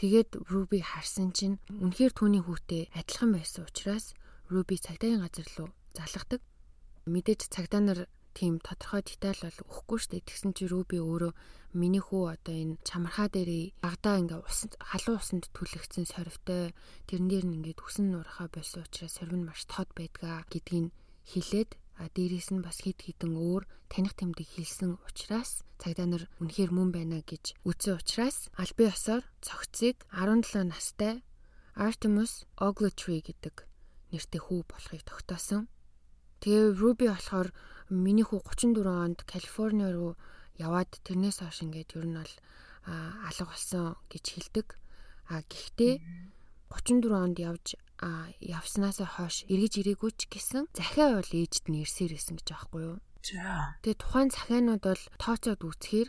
[0.00, 4.14] Тэгээд Руби харсан чинь үнэхээр түүний хүүтэй адилхан байсан учраас
[4.52, 6.40] Руби цагдаагийн газар руу залгадаг.
[7.06, 8.00] Мэдээж цагдаа нар
[8.32, 10.28] тийм тодорхой деталь бол өгөхгүй шүү дээ.
[10.28, 11.32] Тэгсэн чи Руби өөрөө
[11.76, 16.72] миний хүү одоо энэ чамархаа дээрээ багадаа ингээ ус халуун усанд түлэгцэн сорвтой
[17.08, 20.92] тэрэн дээр нь ингээд үсэн нуурхаа болсон учраас сорив нь маш тод байдгаа гэдгийг
[21.32, 23.62] хэлээд а дээрээс нь бас хид хідэн өөр
[23.92, 29.96] таних тэмдэг хэлсэн учраас цагдаа нар үнэхээр мөн байна гэж үзсэн учраас албан ёсоор цогцыг
[30.10, 31.22] 17 настай
[31.78, 33.64] Artemis Ogletree гэдэг
[34.12, 35.72] нэртэй хүү болохыг тогтоосон.
[36.44, 37.48] Тэгээ Ruby болохоор
[37.88, 40.16] миний хүү 34 онд Калифорни руу
[40.60, 42.34] яваад тэрнээс хойш ингээд ер нь бол
[42.88, 44.68] алга болсон гэж хэлдэг.
[45.32, 45.94] А гэхдээ
[46.68, 47.78] 34 онд явж
[48.42, 52.98] явснаас хойш эргэж ирээгүй ч гэсэн захиа бол ээжд нь ирсээр исэн гэж аахгүй юу.
[53.22, 53.78] За.
[53.86, 56.08] Тэгээ тухайн захианууд бол тооцоод үзэхээр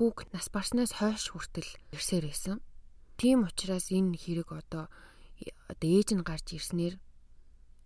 [0.00, 2.64] хүүг нас барснаас хойш хүртэл ирсээр исэн.
[3.20, 4.88] Тийм учраас энэ хэрэг одоо
[5.68, 6.96] одоо ээж нь гарч ирснээр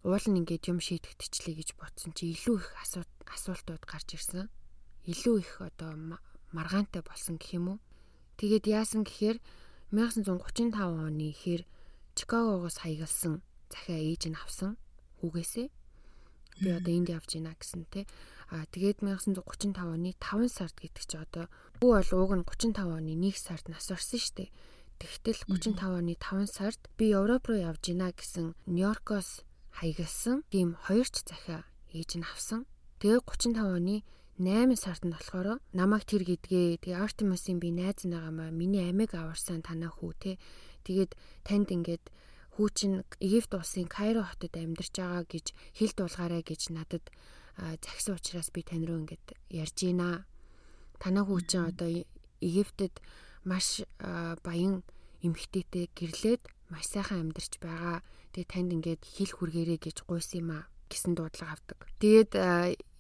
[0.07, 2.69] уул нь ингээд юм шийдэгдчихлээ гэж бодсон чи илүү их
[3.27, 4.47] асуултууд гарч ирсэн.
[5.11, 5.99] Илүү их одоо
[6.55, 7.79] маргаантай болсон гэх юм уу.
[8.39, 9.39] Тэгээд яасан гэхээр
[9.91, 11.63] 1935 оны ихэр
[12.17, 14.77] Чикагогоос хаягалсан захиа ээж нь авсан
[15.21, 15.69] хүүгээсээ
[16.61, 18.07] би одоо энд явж гинэ гэсэн те.
[18.53, 21.49] А тэгээд 1935 оны 5 сард гэдэг чи одоо
[21.81, 24.53] бүү бол ууг нь 35 оны 1 сард нас орсон дээ.
[25.01, 29.43] Тэгтэл 35 оны 5 сард би Европ руу явж гинэ гэсэн Нью-Йоркоос
[29.81, 31.65] хаягалсан тийм хоёр ч захиа
[31.97, 32.69] ээж нь авсан.
[33.01, 33.97] Тэгээ 35 оны
[34.37, 39.65] 8 сард нь болохоор намайг тэр гэдгээ тэгээ Артемисын би найз нагаамаа миний амиг аварсан
[39.65, 40.33] танаа хүү те.
[40.85, 41.13] Тэгээд
[41.47, 42.05] танд ингээд
[42.57, 45.47] хүү чинь Египт улсын Кайро хотод амьдарч байгаа гэж
[45.79, 47.05] хэл дуулгаарай гэж надад
[47.57, 50.25] загсан учраас би тань руу ингээд ярьж байна.
[51.01, 51.89] Танаа хүү чинь одоо
[52.41, 53.01] Египтэд
[53.45, 53.81] маш
[54.45, 54.85] баян
[55.23, 58.05] эмгтээтэй гэрлээд маш сайхан амьдарч байгаа.
[58.33, 61.79] Тэгээ танд ингээд хэл хүргээрэй гэж гуйсан юм а гэсэн дуудлага авдаг.
[62.01, 62.33] Тэгээд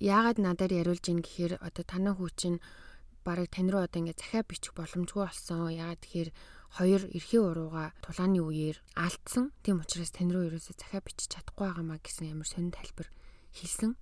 [0.01, 2.59] яагаад надаар яриулж ийн гэхээр одоо танаа хүү чинь
[3.25, 5.73] барыг тань руу одоо ингээд захиа бичих боломжгүй болсон.
[5.73, 6.31] Яагаад тэгэхээр
[6.72, 9.52] хоёр эрхийн урууга тулааны үеэр алдсан.
[9.61, 13.08] Тийм учраас тань руу ерөөсөө захиа бичиж чадахгүй байгаамаа гэсэн ямар сонир тайлбар
[13.52, 13.92] хэлсэн.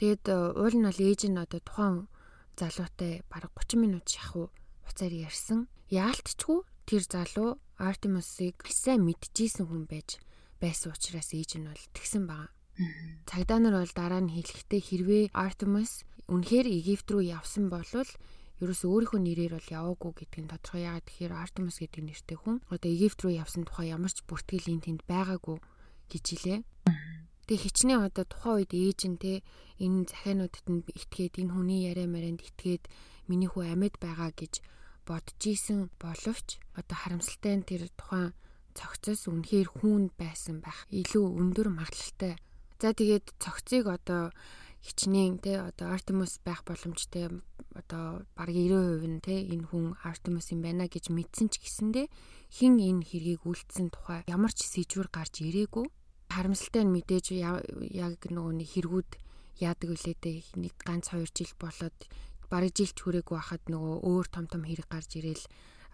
[0.00, 0.24] Тэгэд
[0.56, 2.08] уул нь бол ээж нь одоо тухайн
[2.56, 4.48] залуутай бараг 30 минут шахуу
[4.88, 5.68] уцаар ярьсан.
[5.90, 10.22] Яалтчгүй тэр залуу Артемусыг сайн мэдчихсэн хүн байж
[10.62, 12.50] байсан учраас ээж нь бол тэгсэн байгаа.
[13.26, 17.86] Цагдаа нар бол дараа нь хэлэхдээ хэрвээ Артемус үнэхээр Египт рүү явсан бол
[18.64, 22.90] ерөөс өөрийнхөө нэрээр бол яваагүй гэдэг нь тодорхой яагаад тэгэхээр Артемус гэдэг нэртэй хүн одоо
[22.90, 25.58] Египт рүү явсан тухай ямар ч бүртгэл энэ тэнд байгаагүй
[26.10, 26.58] гэж хэлээ.
[27.44, 29.32] Тэгээ хичнээн одоо тухайн үед ээж нь те
[29.76, 32.88] энэ захиануудад нь итгээд энэ хүний яриа марианд итгээд
[33.28, 34.64] миний хүү амьд байгаа гэж
[35.04, 38.32] бодож исэн боловч одоо харамсалтай нь тэр тухайн
[38.72, 42.40] цогцос үнэхээр хүүн байсан байх илүү өндөр магадлалтай.
[42.80, 44.32] За тэгээд цогцыг одоо
[44.84, 47.28] хичнээн те одоо Артемус байх боломжтой
[47.74, 52.06] одоо баг 90% нь те энэ хүн Артемус юм байна гэж мэдсэн ч гэсэндэ
[52.54, 55.86] хин энэ хэргийг үлдсэн тухай ямар ч сэжвэр гарч ирээгүй.
[56.30, 59.10] Харамсалтай нь мэдээж яг нөгөө хэрэгүүд
[59.58, 61.98] яадаг үлээ те нэг ганц 2 жил болоод
[62.50, 65.44] бараг жилч хүрээгүй хахад нөгөө өөр том том хэрэг гарч ирээл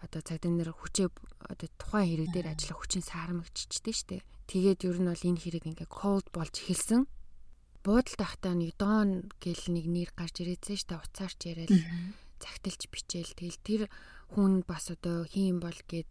[0.01, 1.09] одоо цагдаа нар хүчээ
[1.45, 4.25] одоо тухайн хэрэг дээр ажиллах хүчин саарамгччихдээ штэ.
[4.49, 7.05] Тэгээд ер нь бол энэ хэрэг ингээ cold болж эхэлсэн.
[7.81, 11.73] Буудал тахтаа нэг дон гэл нэг нэр гарч ирээдсэн штэ уцаарч яриад
[12.37, 13.33] цагтэлж бичээл.
[13.33, 13.81] Тэгэл тэр
[14.33, 16.09] хүн бас одоо хин бол гэд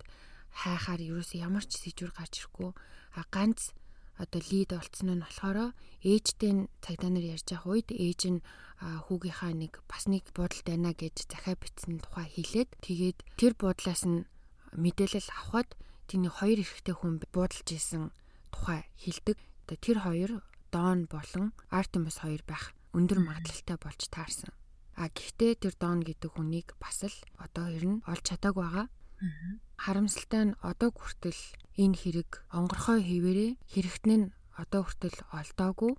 [0.50, 2.70] хайхаар ерөөсөө ямар ч сэжвэр гарч ирэхгүй.
[3.18, 3.70] А ганц
[4.18, 8.44] одоо лид болцсон нь болохоор ээжтэй нь цагдаа нар ярьж байгаа үед ээж нь
[8.80, 14.28] хүүгийнхаа нэг бас нэг буудалд байна гэж захиа бичсэн тухай хэлээд тэгээд тэр буудлаас нь
[14.76, 15.70] мэдээлэл авахад
[16.10, 18.12] тэний хоёр эрэгтэй хүн буудалж исэн
[18.52, 19.38] тухай хэлдэг.
[19.80, 24.50] Тэр хоёр Дон болон Артемис хоёр байх өндөр магадлалтай болж таарсан.
[24.94, 28.86] А гэхдээ тэр Дон гэдэг хүнийг бас л одоо ер нь олж чадаагүй байгаа.
[29.76, 31.40] Харамсалтай нь одоо хүртэл
[31.76, 35.92] энэ хэрэг онгорхой хിവэрээ хэрэгтэн нь одоо хүртэл олдоогүй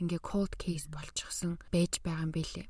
[0.00, 2.66] ингээ cold case болчихсон байж байгаа юм билээ.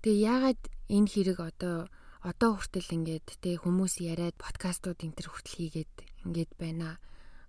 [0.00, 1.76] Тэгээ яагаад энэ хэрэг одоо
[2.24, 5.94] одоо хүртэл ингээд тэ хүмүүс яриад подкастууд энэ төр хүртэл хийгээд
[6.24, 6.96] ингээд байна.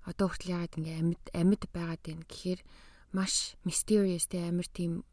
[0.06, 2.62] Одоо хүртэл яагаад ингээ амьд амьд байгаад байна гэхээр
[3.14, 5.04] маш mysterious тэ амир тийм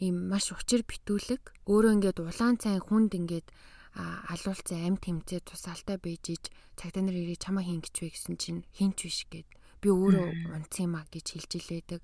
[0.00, 1.42] ийм маш учир битүүлэг.
[1.64, 3.48] Өөрөө ингээд улаан цайн хүнд ингээд
[3.96, 6.44] алуулцсан амь тэмцээ тусаалтай байж иж
[6.76, 9.48] цагтаа нар ирээ чамаа хийн гэж вэ гэсэн чинь хинч биш гэд.
[9.80, 12.02] Би өөрөө унц юм а гэж хэлж илээдэг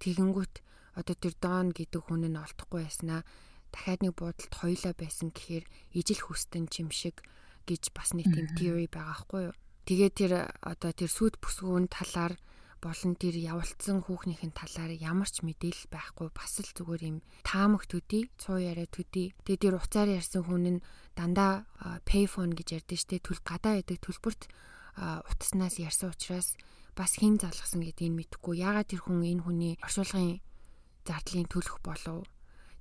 [0.00, 0.54] тэгэнгүүт
[0.96, 3.20] одоо тэр Дон гэдэг хүн нь олдохгүй байснаа
[3.70, 7.20] дахиад нэг буудалд хоёлоо байсан гэхээр ижил хүстэн чим шиг
[7.68, 9.56] гэж бас нэг тийм theory байгаа хгүй юу.
[9.88, 12.36] Тэгээ тэр одоо тэр сүд бүсгүүн талаар
[12.84, 18.28] болон тэр явуулсан хүүхнийхэн талаар ямар ч мэдээлэл байхгүй бас л зүгээр юм таамаг төдий
[18.36, 19.32] цуу яриа төдий.
[19.48, 20.84] Тэгээ тэр уцаар ярьсан хүн нь
[21.16, 21.64] дандаа
[22.04, 24.42] payphone гэж ярьдэн штэ түл гадаа байдаг төлбөрт
[25.00, 26.52] утаснаас ярьсан учраас
[26.92, 28.60] бас хэн залгасан гэдгийг мэдэхгүй.
[28.60, 30.44] Ягаад тэр хүн энэ хүний оршуулгын
[31.08, 32.28] зардлын төлөх болов?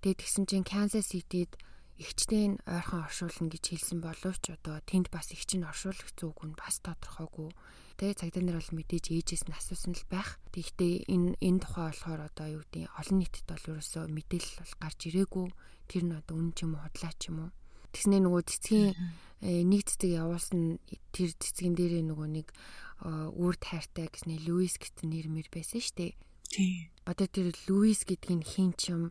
[0.03, 1.55] Тэгээд тэгсэн чинь Kansas City-д
[1.97, 6.57] ихчтэй нь ойрхон оршуулна гэж хэлсэн боловч одоо тэнд бас ихч нь оршуулах зүг нь
[6.57, 7.49] бас тодорхойгүй
[7.97, 10.37] Тэ цагдаа нар бол мэдээж ээжээс нь асуусан л байх.
[10.53, 14.99] Тэгэхдээ энэ энэ тухай болохоор одоо юу гэдэг олон нийтэд бол ерөөсөө мэдээлэл бол гарч
[15.09, 15.47] ирээгүй.
[15.89, 17.51] Тэр нь одоо үн ч юм уу худлаа ч юм уу.
[17.89, 18.93] Тэгснээ нөгөө цэцгийн
[19.41, 20.77] э, нэг цэцэг явуулсан
[21.09, 22.47] тэр цэцгэн дээрээ нөгөө нэг
[23.33, 26.13] үр тайртай гэснээ Луис гэсэн нэр мэр байсан шүү дээ.
[26.53, 26.93] Тийм.
[27.09, 29.09] Одоо тэр Луис гэдгийг хин ч юм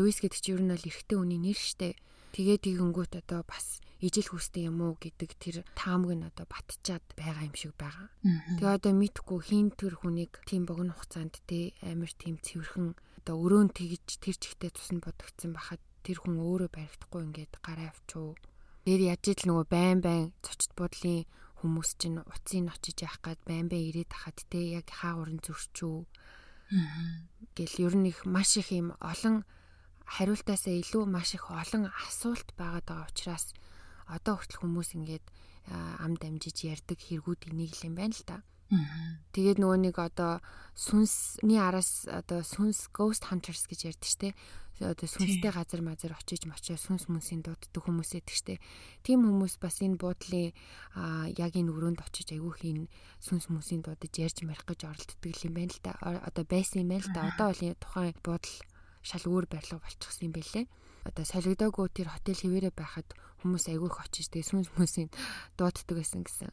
[0.00, 1.94] Луис гэдэг чинь ер нь бол эрэгтэй хүний нэр шүү дээ.
[2.34, 7.46] Тэгээ тэгэнгүүт одоо бас ижил хүстэй юм уу гэдэг тэр таамаг нь одоо батчаад байгаа
[7.46, 8.10] юм шиг байгаа.
[8.58, 13.70] Тэгээ одоо мэдхгүй хин төр хүнийг тийм богино хугацаанд те амар тийм цэвэрхэн одоо өрөөн
[13.70, 18.34] тэгж тэр чигтээ тусна бодогдсон бахад тэр хүн өөрөө баригдахгүй ингээд гараа авчуу.
[18.82, 21.24] Тэр яаж ил нөгөө байн байн цочт бодлын
[21.62, 25.96] хүмүүс чинь уцыг очиж явах гад байн байн ирээд хахад те яг хаагуурын зөрчүү.
[27.56, 29.48] Гэл ер нь их маш их юм олон
[30.04, 33.56] хариултаасаа илүү маш их олон асуулт байгаа учраас
[34.06, 35.24] одоо хүртэл хүмүүс ингээд
[36.04, 38.44] ам дамжиж ярддаг хэрэгүүдийг нэг л юм байна л та.
[39.32, 40.40] Тэгээд нөгөө нэг одоо
[40.74, 44.28] сүнсний араас одоо сүнс ghost hunters гэж ярьдаг штэ.
[44.82, 48.54] Одоо сүнстэй газар мазар очиж мочоо сүнс мүнсийн дууддаг хүмүүс эдэг штэ.
[49.06, 50.50] Тим хүмүүс бас энэ буудлын
[51.38, 52.90] яг энэ өрөөнд очиж айгүйх энэ
[53.22, 55.92] сүнс мүнсийн дуудаж ярьж марих гэж оролддог юм байна л та.
[56.26, 57.30] Одоо байсан юм байна л та.
[57.30, 58.56] Одоо бол тухайн буудал
[59.04, 60.64] шал өөр барилга болчихсон юм бэлээ
[61.04, 63.04] одоо солигдоогүй тэр хотел хിവэрэ байхад
[63.44, 65.12] хүмүүс айгүй их очиж тэгээ сүнс хүмүүсийн
[65.60, 66.48] дууддаг байсан гэсэн.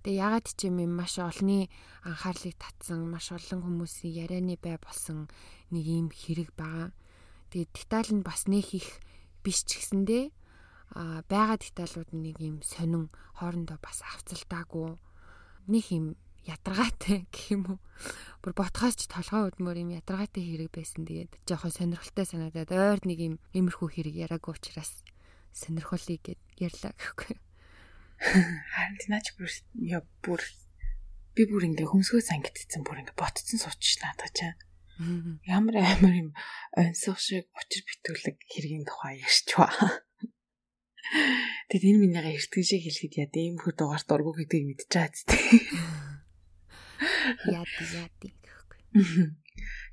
[0.00, 1.68] Тэгээ ягаад ч юм маш олонний
[2.08, 5.28] анхаарлыг татсан, маш олон хүмүүсийн ярианы бай болсон
[5.68, 6.96] нэг юм хэрэг байгаа.
[7.52, 8.88] Тэгээ деталь нь бас нэх их
[9.44, 10.32] биш ч гэсэндээ
[10.96, 14.96] а байгаа деталууд нэг юм сонин хоорондоо бас авцалтаагүй
[15.68, 16.16] нэг юм
[16.50, 17.78] ядаргаатай гэх юм уу.
[18.42, 21.06] Бүр ботхоос ч толгой өдмөр юм ядаргаатай хэрэг байсан.
[21.06, 25.06] Тэгээд жоохон сонирхолтой санагдаад ойр нэг юм иймэрхүү хэрэг яраагүй учраас
[25.54, 27.36] сонирхолыг гээд ярьлаа гэхгүй.
[28.74, 29.48] Харин наач бүр
[29.80, 30.42] яа бүр
[31.34, 34.54] би бүр ингээ хөмсгөө сангидсан бүр ингээ ботцсон суучих надад чаа.
[35.48, 36.30] Ямар амар юм
[36.76, 39.72] онцох шиг учир битүүлэг хэргийн тухай ярьчваа.
[41.72, 46.04] Тэгэд энэ минийгаа эртгэн шиг хэлэхэд яа ийм хөр дугаарт оргоо гэдгийг мэдчихэж байгаа.
[47.48, 48.80] Яади яади гэхгүй.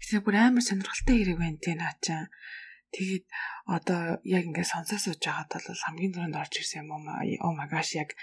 [0.04, 2.28] Тэгээ бүр амар сонирхолтой хэрэг байна тий наачаа.
[2.96, 3.26] Тэгээд
[3.68, 7.24] одоо яг ингээд сонсоо сууж байгаад бол хамгийн түрүүнд орж ирсэн юм аа.
[7.44, 8.16] Oh my gosh яг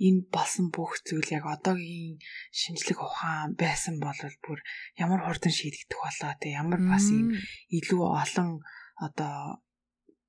[0.00, 2.20] энэ болсон бүх зүйл яг одоогийн
[2.52, 4.58] шинжлэх ухаан байсан бол бүр
[4.96, 7.36] ямар хурдан шийдэгдэх болоо тий ямар бас юм
[7.68, 8.64] илүү олон
[8.96, 9.60] одоо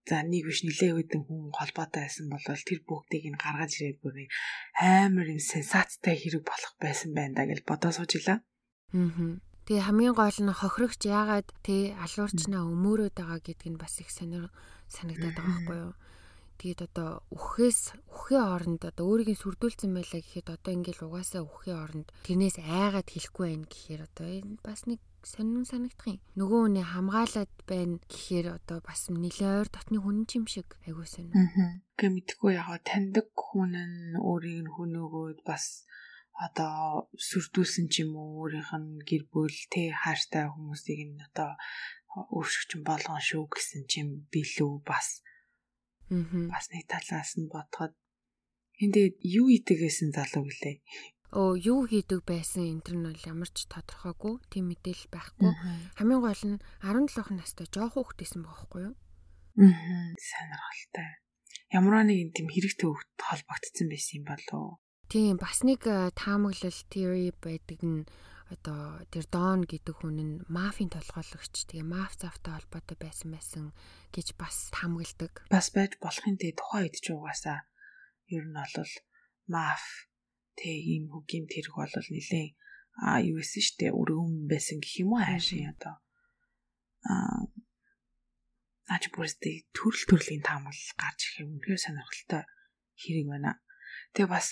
[0.10, 4.14] за нэг биш нилээ хэдэн хүн холбоотой байсан бол тэр бүгдийг нь гаргаж ирээд бүр
[4.26, 4.30] нэг
[4.82, 8.42] амар юм сенсацтай хэрэг болох байсан байна да гэж бодоо суужила.
[8.42, 9.40] Аа.
[9.66, 14.50] Тэгээ хамгийн гол нь хохирогч яагаад тий алуурчнаа өмөрөөд байгаа гэдг нь бас их сонир
[14.90, 15.94] санагдаад байгаа байхгүй юу?
[16.58, 21.74] Тэгээд одоо үхээс үхээ оронд одоо өөрийг нь сүрдүүлсэн байлаа гэхэд одоо ингээл угаасаа үхээ
[21.78, 26.20] оронд тэрнээс айгаад хэлэхгүй байх гэхээр одоо энэ бас нэг сонин санагдах юм.
[26.40, 31.34] Нөгөө хүнээ хамгаалаад байна гэхээр одоо бас нэлээд ойр дотны хүн юм шиг айгуу сонин.
[31.34, 31.82] Аа.
[31.98, 35.86] Гэ мэдгүй яг таньдаг хүн нь өөрийг нь хөнөөгөөд бас
[36.38, 41.54] одоо сүрдүүлсэн ч юм уу өөрийнх нь гэр бүл тэ хааштай хүмүүсийг нь одоо
[42.36, 45.22] өөршөгч болгон шүү гэсэн чинь билүү бас
[46.12, 46.52] Аа.
[46.52, 47.96] Бас нэг талаас нь бодоход
[48.84, 50.76] эндээ юу итгэсэн залуу гэлээ
[51.32, 55.52] оо юу хийдэг байсан энэ төр нь ямар ч тодорхойгүй тийм мэдээлэл байхгүй.
[55.96, 58.96] Хамгийн гол нь 17 настай жоох хүүхдээсэн байгаа байхгүй юу?
[59.64, 60.12] Аа.
[60.20, 61.10] Сонирхолтой.
[61.72, 64.84] ямар нэг тийм хэрэгтэй хөвгт холбогдсон байсан юм болов.
[65.08, 68.04] Тийм бас нэг э, таамаглал theory байдаг нь
[68.52, 73.66] одоо тэр Дон гэдэг хүн нь мафийн толгойлогч тэгээ маф завтай холбоотой байсан байсан
[74.12, 75.48] гэж бас таамагладаг.
[75.48, 77.64] Бас байж болохын тэгээ тухайн үед ч угаасаа
[78.28, 78.92] ер нь бол
[79.48, 80.11] маф
[80.60, 82.50] тэг ийм хөгийн тэрэг бол нилээн
[83.02, 83.96] а юу гэсэн штэ?
[83.96, 85.24] Өргөн байсан гэх юм уу?
[85.24, 85.96] Хайшин одоо
[87.08, 87.48] а
[88.88, 91.56] наач бүрстэй төрөл төрлийн таамал гарч ирэх юм.
[91.56, 92.44] Үнэхээр сонирхолтой
[93.00, 93.52] хэрэг байна.
[94.14, 94.48] Тэгээ бас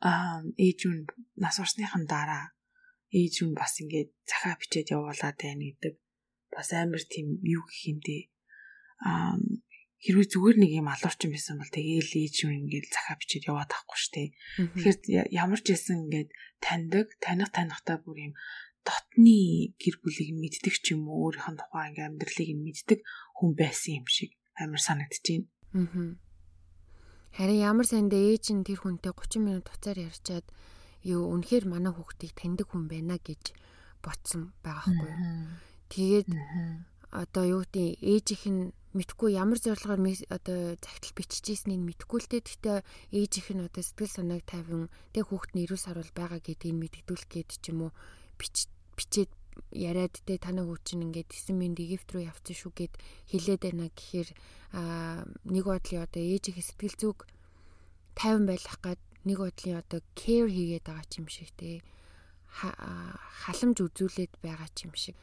[0.00, 1.04] аа ээж нь
[1.42, 2.54] нас орсныхан дараа
[3.10, 5.94] ээж нь бас ингээд захаа бичээд явуулаад байна гэдэг.
[6.54, 8.22] Бас амар тийм юу гэх юм дээ
[9.02, 9.34] аа
[10.00, 14.00] хэрвээ зүгээр нэг юм алуурчин байсан бол тэгээл ээж юм ингээд захаа бичээд яваад авахгүй
[14.00, 14.32] штэ.
[14.56, 16.30] Тэгэхээр ямар ч байсан ингээд
[16.64, 18.34] таньдаг, таних танихтай бүр юм
[18.80, 23.00] дотны гэр бүлийг мэддэг ч юм уу өөрийнх нь тухайн ингээм амьдралыг мэддэг
[23.36, 25.44] хүн байсан юм шиг амар санагдчихээн.
[25.76, 26.16] Аа.
[27.36, 30.46] Харин ямар санд ээж нь тэр хүнтэй 30 минут уцаар ярьчаад
[31.04, 33.54] юу үнэхээр манай хүүхдийг таньдаг хүн байна гэж
[34.02, 35.12] ботсон байгаа хгүй.
[35.92, 36.28] Тэгээд
[37.10, 38.62] одоо юу гэдэг ээжийнх нь
[38.94, 42.42] мэдхгүй ямар зорилгоор одоо загтал биччихсэн нь мэдхгүй л дээ.
[42.42, 42.78] Гэхдээ
[43.14, 47.28] ээжийнх нь одоо сэтгэл санааг тавин тэг хүүхд нь 90 сар бол байгаа гэдгийг мэддэгдүүлэх
[47.30, 47.92] гээд ч юм уу
[48.38, 49.30] бичээд
[49.74, 52.94] яриад те танаа хүү чинь ингээд 9 минут Египт рүү явцсан шүү гэд
[53.30, 54.28] хэлээд байна гэхээр
[55.50, 57.18] нэг бодлын одоо ээжийнхээ сэтгэл зүг
[58.18, 61.82] 50 байх гад нэг бодлын одоо care хийгээд байгаа юм шиг те
[62.50, 65.14] халамж үзүүлээд байгаа юм шиг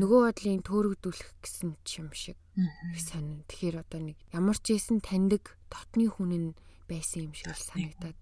[0.00, 2.38] нөгөө бодлын төөрөгдүүлэх гэсэн юм шиг
[2.96, 6.48] сонин тэгэхээр одоо нэг ямар ч ийсэн таньдаг дотны хүн нь
[6.88, 8.20] байсан юм шиг санагдаад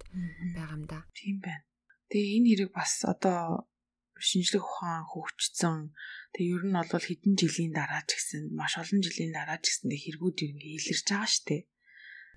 [0.56, 1.06] байгаа юм да.
[1.14, 1.62] Тийм байна.
[2.10, 3.70] Тэгээ энэ хэрэг бас одоо
[4.18, 5.94] шинжлэх ухаан хөгжсөн.
[6.34, 9.90] Тэгээ ер нь бол хэдэн жилийн дараа ч гэсэн маш олон жилийн дараа ч гэсэн
[9.90, 11.56] хэрэгүүд ингээ илэрч байгаа штэ.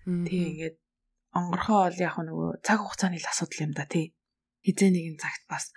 [0.06, 0.78] Тэгээ ингээд
[1.38, 4.15] онгорхоо бол яг нөгөө цаг хугацааны л асуудал юм да тий.
[4.65, 5.69] Хизээ нэгэн цагт бас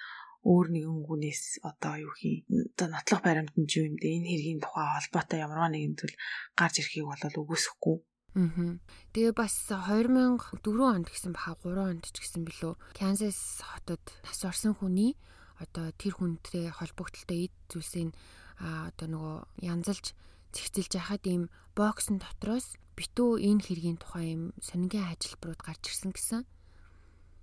[0.47, 4.87] өөр нэгэн хүнээс одоо юу хий одоо нотлох баримтанд юу юм дэ энэ хэргийн тухай
[4.87, 6.17] холбоотой ямарваа нэгэн зүйл
[6.55, 7.97] гарч ирэхийг бол үгүйсэхгүй.
[8.39, 8.79] Аа.
[9.17, 14.79] Тэгээ бас 2004 онд гэсэн баха 3 онд ч гэсэн билүү Канзас хотод нас орсон
[14.79, 15.19] хүний
[15.59, 18.15] одоо тэр хүнтэй холбогдлолтой эд зүйлсийг
[18.63, 20.15] а одоо нөгөө янзалж
[20.55, 26.43] зэгцэлж яхад ийм боксын дотроос битүү энэ хэргийн тухай юм сонингийн ажилбарууд гарч ирсэн гэсэн.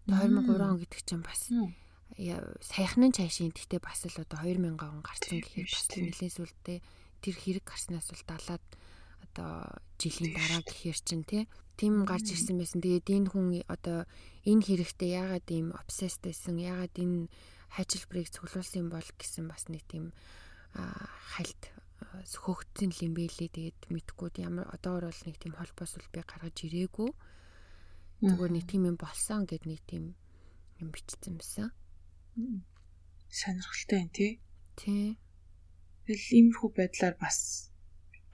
[0.08, 1.52] 2003 он гэдэг чинь бас
[2.16, 6.80] саяхнын цаашийн гэхдээ бас л одоо 2000 он гарсан гэхээр бас нэлээд сүлдээ
[7.20, 8.66] тэр хэрэг гарснаас бол далаад
[9.20, 9.52] одоо
[10.00, 12.80] жилийн дараа гэхээр чинь тийм гарч ирсэн байсан.
[12.80, 14.08] Тэгээд энэ хүн одоо
[14.48, 16.56] энэ хэрэгтэй яагаад ийм обсессд байсан?
[16.56, 17.28] Яагаад энэ
[17.76, 20.16] хайчилбарыг цуглуулсан бол гэсэн бас нэг тийм
[20.72, 21.68] хальт
[22.24, 27.12] хөөгдсөн юм бэлээ тэгээд мэдхгүй ямар одоогор бол нэг тийм холбоос үл би гаргаж ирээгүй.
[28.24, 30.16] Зүгээр нэг тийм юм болсон гэд нэг тийм
[30.80, 31.76] юм бичсэн байсан
[33.30, 34.32] сонирхолтой юм тий
[34.80, 35.18] тий
[36.06, 37.72] тэгэл иймэрхүү байдлаар бас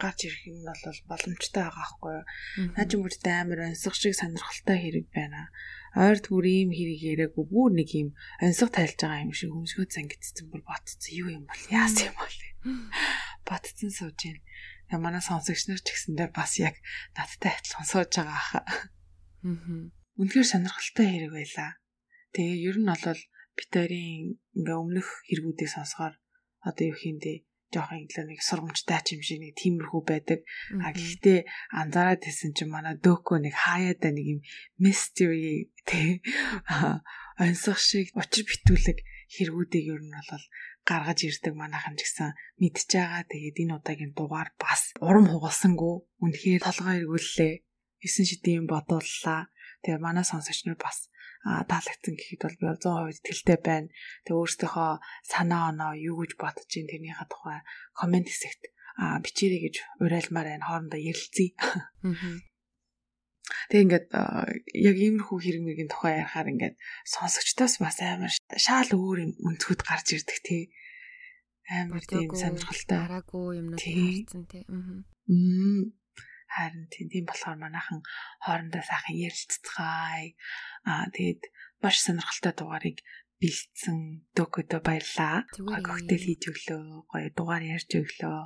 [0.01, 2.25] гарч ирэх юм бол боломжтой байгаа байхгүй юу
[2.73, 5.53] наа ч мөрдөө амар онцгой шиг сонирхолтой хэрэг байна
[5.93, 8.09] ойр түр ийм хэрэг яриаггүй бүр нэг юм
[8.39, 12.37] онцлог тайлж байгаа юм шиг өмсгөө зангидсан бүр ботцсон юу юм бол яас юм бол
[13.47, 14.41] ботцсон сууж байна.
[15.03, 16.75] Манай сонсогч нар ч гэсэндээ бас яг
[17.15, 18.63] надтай адилхан сууж байгаа хаа.
[18.63, 19.91] Аа.
[20.19, 21.71] Үнэхээр сонирхолтой хэрэг байлаа.
[22.35, 23.21] Тэгээ ер нь бол
[23.57, 26.15] битэрийн ингээ өмнөх хэрэгүүдийг сонсохоор
[26.67, 27.37] одоо юу хийндээ
[27.71, 30.39] жоохон инглээ нэг сургамжтай ч юм шиг нэг тиймэрхүү байдаг.
[30.83, 31.39] А гэхдээ
[31.71, 34.39] анзаараад хэлсэн чинь манай дөөкөө нэг хаяада нэг юм
[34.75, 36.19] mystery тий
[37.39, 38.99] онцох шиг учир битүүлэг
[39.31, 40.45] хэрэгүүдийг ер нь бол
[40.83, 43.23] гаргаж ирдэг манайхан ч гэсэн мэдж байгаа.
[43.31, 47.53] Тэгээд энэ удаагийн дугаар бас урам хугалсангүй үнэхээр толгой эргүүллээ.
[48.03, 49.47] 9 шидийн бодууллаа.
[49.85, 51.07] Тэгээ манай сонсогч нар бас
[51.41, 53.89] таалагдсан гэхэд бол би 100% итгэлтэй байна.
[54.25, 54.91] Тэгээ өөрсдийнхөө
[55.25, 57.59] санаа оноо юу гэж бодож ин тэрнийхээ тухай
[57.97, 58.69] комент хэсэгт
[59.25, 59.75] бичээрэй гэж
[60.05, 60.67] уриалмаар байна.
[60.69, 61.49] Хоорондоо ярилцъя.
[63.73, 66.75] Тэг ингээд яг иймэрхүү хэрэгмийн тухай ярихаар ингээд
[67.09, 70.63] сонсогчдоос бас амар шаал өөр юм өнцгүүд гарч ирдэг тий.
[71.67, 72.99] Амар тийм сонирхолтой.
[73.01, 74.63] Хараагүй юмнууд харсан тий.
[74.69, 75.01] Аа.
[76.55, 77.99] Харин тийм болохоор манайхан
[78.43, 80.35] хоорондоо сайхан ярилццгаая.
[80.89, 81.41] Аа тэгээд
[81.81, 82.97] маш сонирхолтой дугаарыг
[83.41, 83.97] бэлдсэн
[84.37, 85.49] докодо баярлаа.
[85.57, 86.83] Гоё коктейл хийж өглөө.
[87.11, 88.41] Гоё дугаар ярьж өглөө.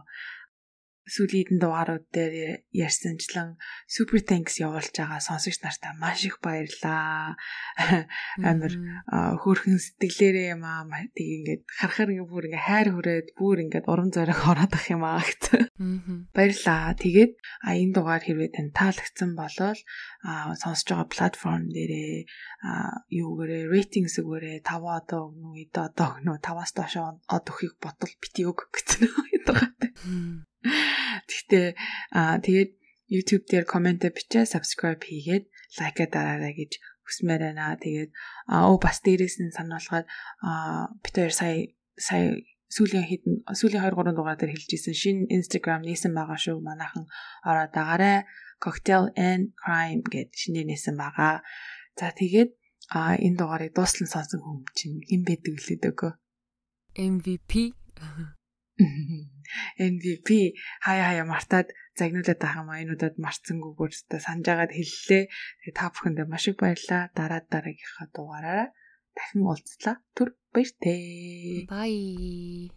[1.06, 7.38] Сүүлийн дугаарууд дээр ярьсанчлан super thanks явуулж байгаа сонсогч нартаа маш их баярлаа.
[8.49, 8.74] Амар
[9.38, 14.10] хөөрхөн сэтгэлээрээ юм аа тийг ингээд харахаар ингээд бүр ингээд хайр хүрээд бүр ингээд урам
[14.10, 15.45] зориг ороод ах юм аа гэт.
[16.34, 16.97] Баярлаа.
[16.97, 19.80] Тэгээд а энэ дугаар хэрвээ тань таалагдсан болол
[20.26, 22.26] а сонсож байгаа платформ дээрээ
[22.66, 28.14] а юугээрээ рейтингс өгөөрэй 5 одоо өгнө үү одоо өгнө 5-аас доош од өгөхийг ботол
[28.18, 29.91] бити өг гэсэн юм дугаартай.
[31.30, 31.68] Гэхдээ
[32.18, 32.72] аа тэгээд
[33.09, 35.45] YouTube дээр комент бичээ subscribe хийгээд
[35.78, 37.78] лайка дараарай гэж хүсмээр байна.
[37.78, 38.11] Тэгээд
[38.49, 40.05] аа бас дээрээс нь сануулгаад
[40.41, 42.34] аа бид хоёр сая сая
[42.74, 46.57] сүүлийн хэдэн сүүлийн 2 3 дугаар дээр хэлжсэн шинэ Instagram нээсэн байгаа шүү.
[46.66, 47.05] Манайхан
[47.45, 48.26] ороод дагаарай.
[48.63, 51.45] Cocktail and Crime гэд шинээр нээсэн байгаа.
[51.99, 52.49] За тэгээд
[52.89, 56.11] а энэ дугаарыг дуустал сонсон хүн чинь хэн байдаг лээд өгөө.
[56.95, 57.51] MVP
[59.80, 60.30] MVP
[60.86, 61.68] хаяа хаяа мартаад
[61.98, 65.24] загнуулаад байгаа юм аянуудад марцсангүйгээр та санаж агаад хэллээ.
[65.30, 67.04] Тэгээ та бүхэндээ маш их баярлалаа.
[67.18, 68.70] Дараа дараагийнхаа дугаараараа
[69.16, 69.96] дахин уулзлаа.
[70.16, 71.66] Түр баяртай.
[71.72, 72.72] Bye.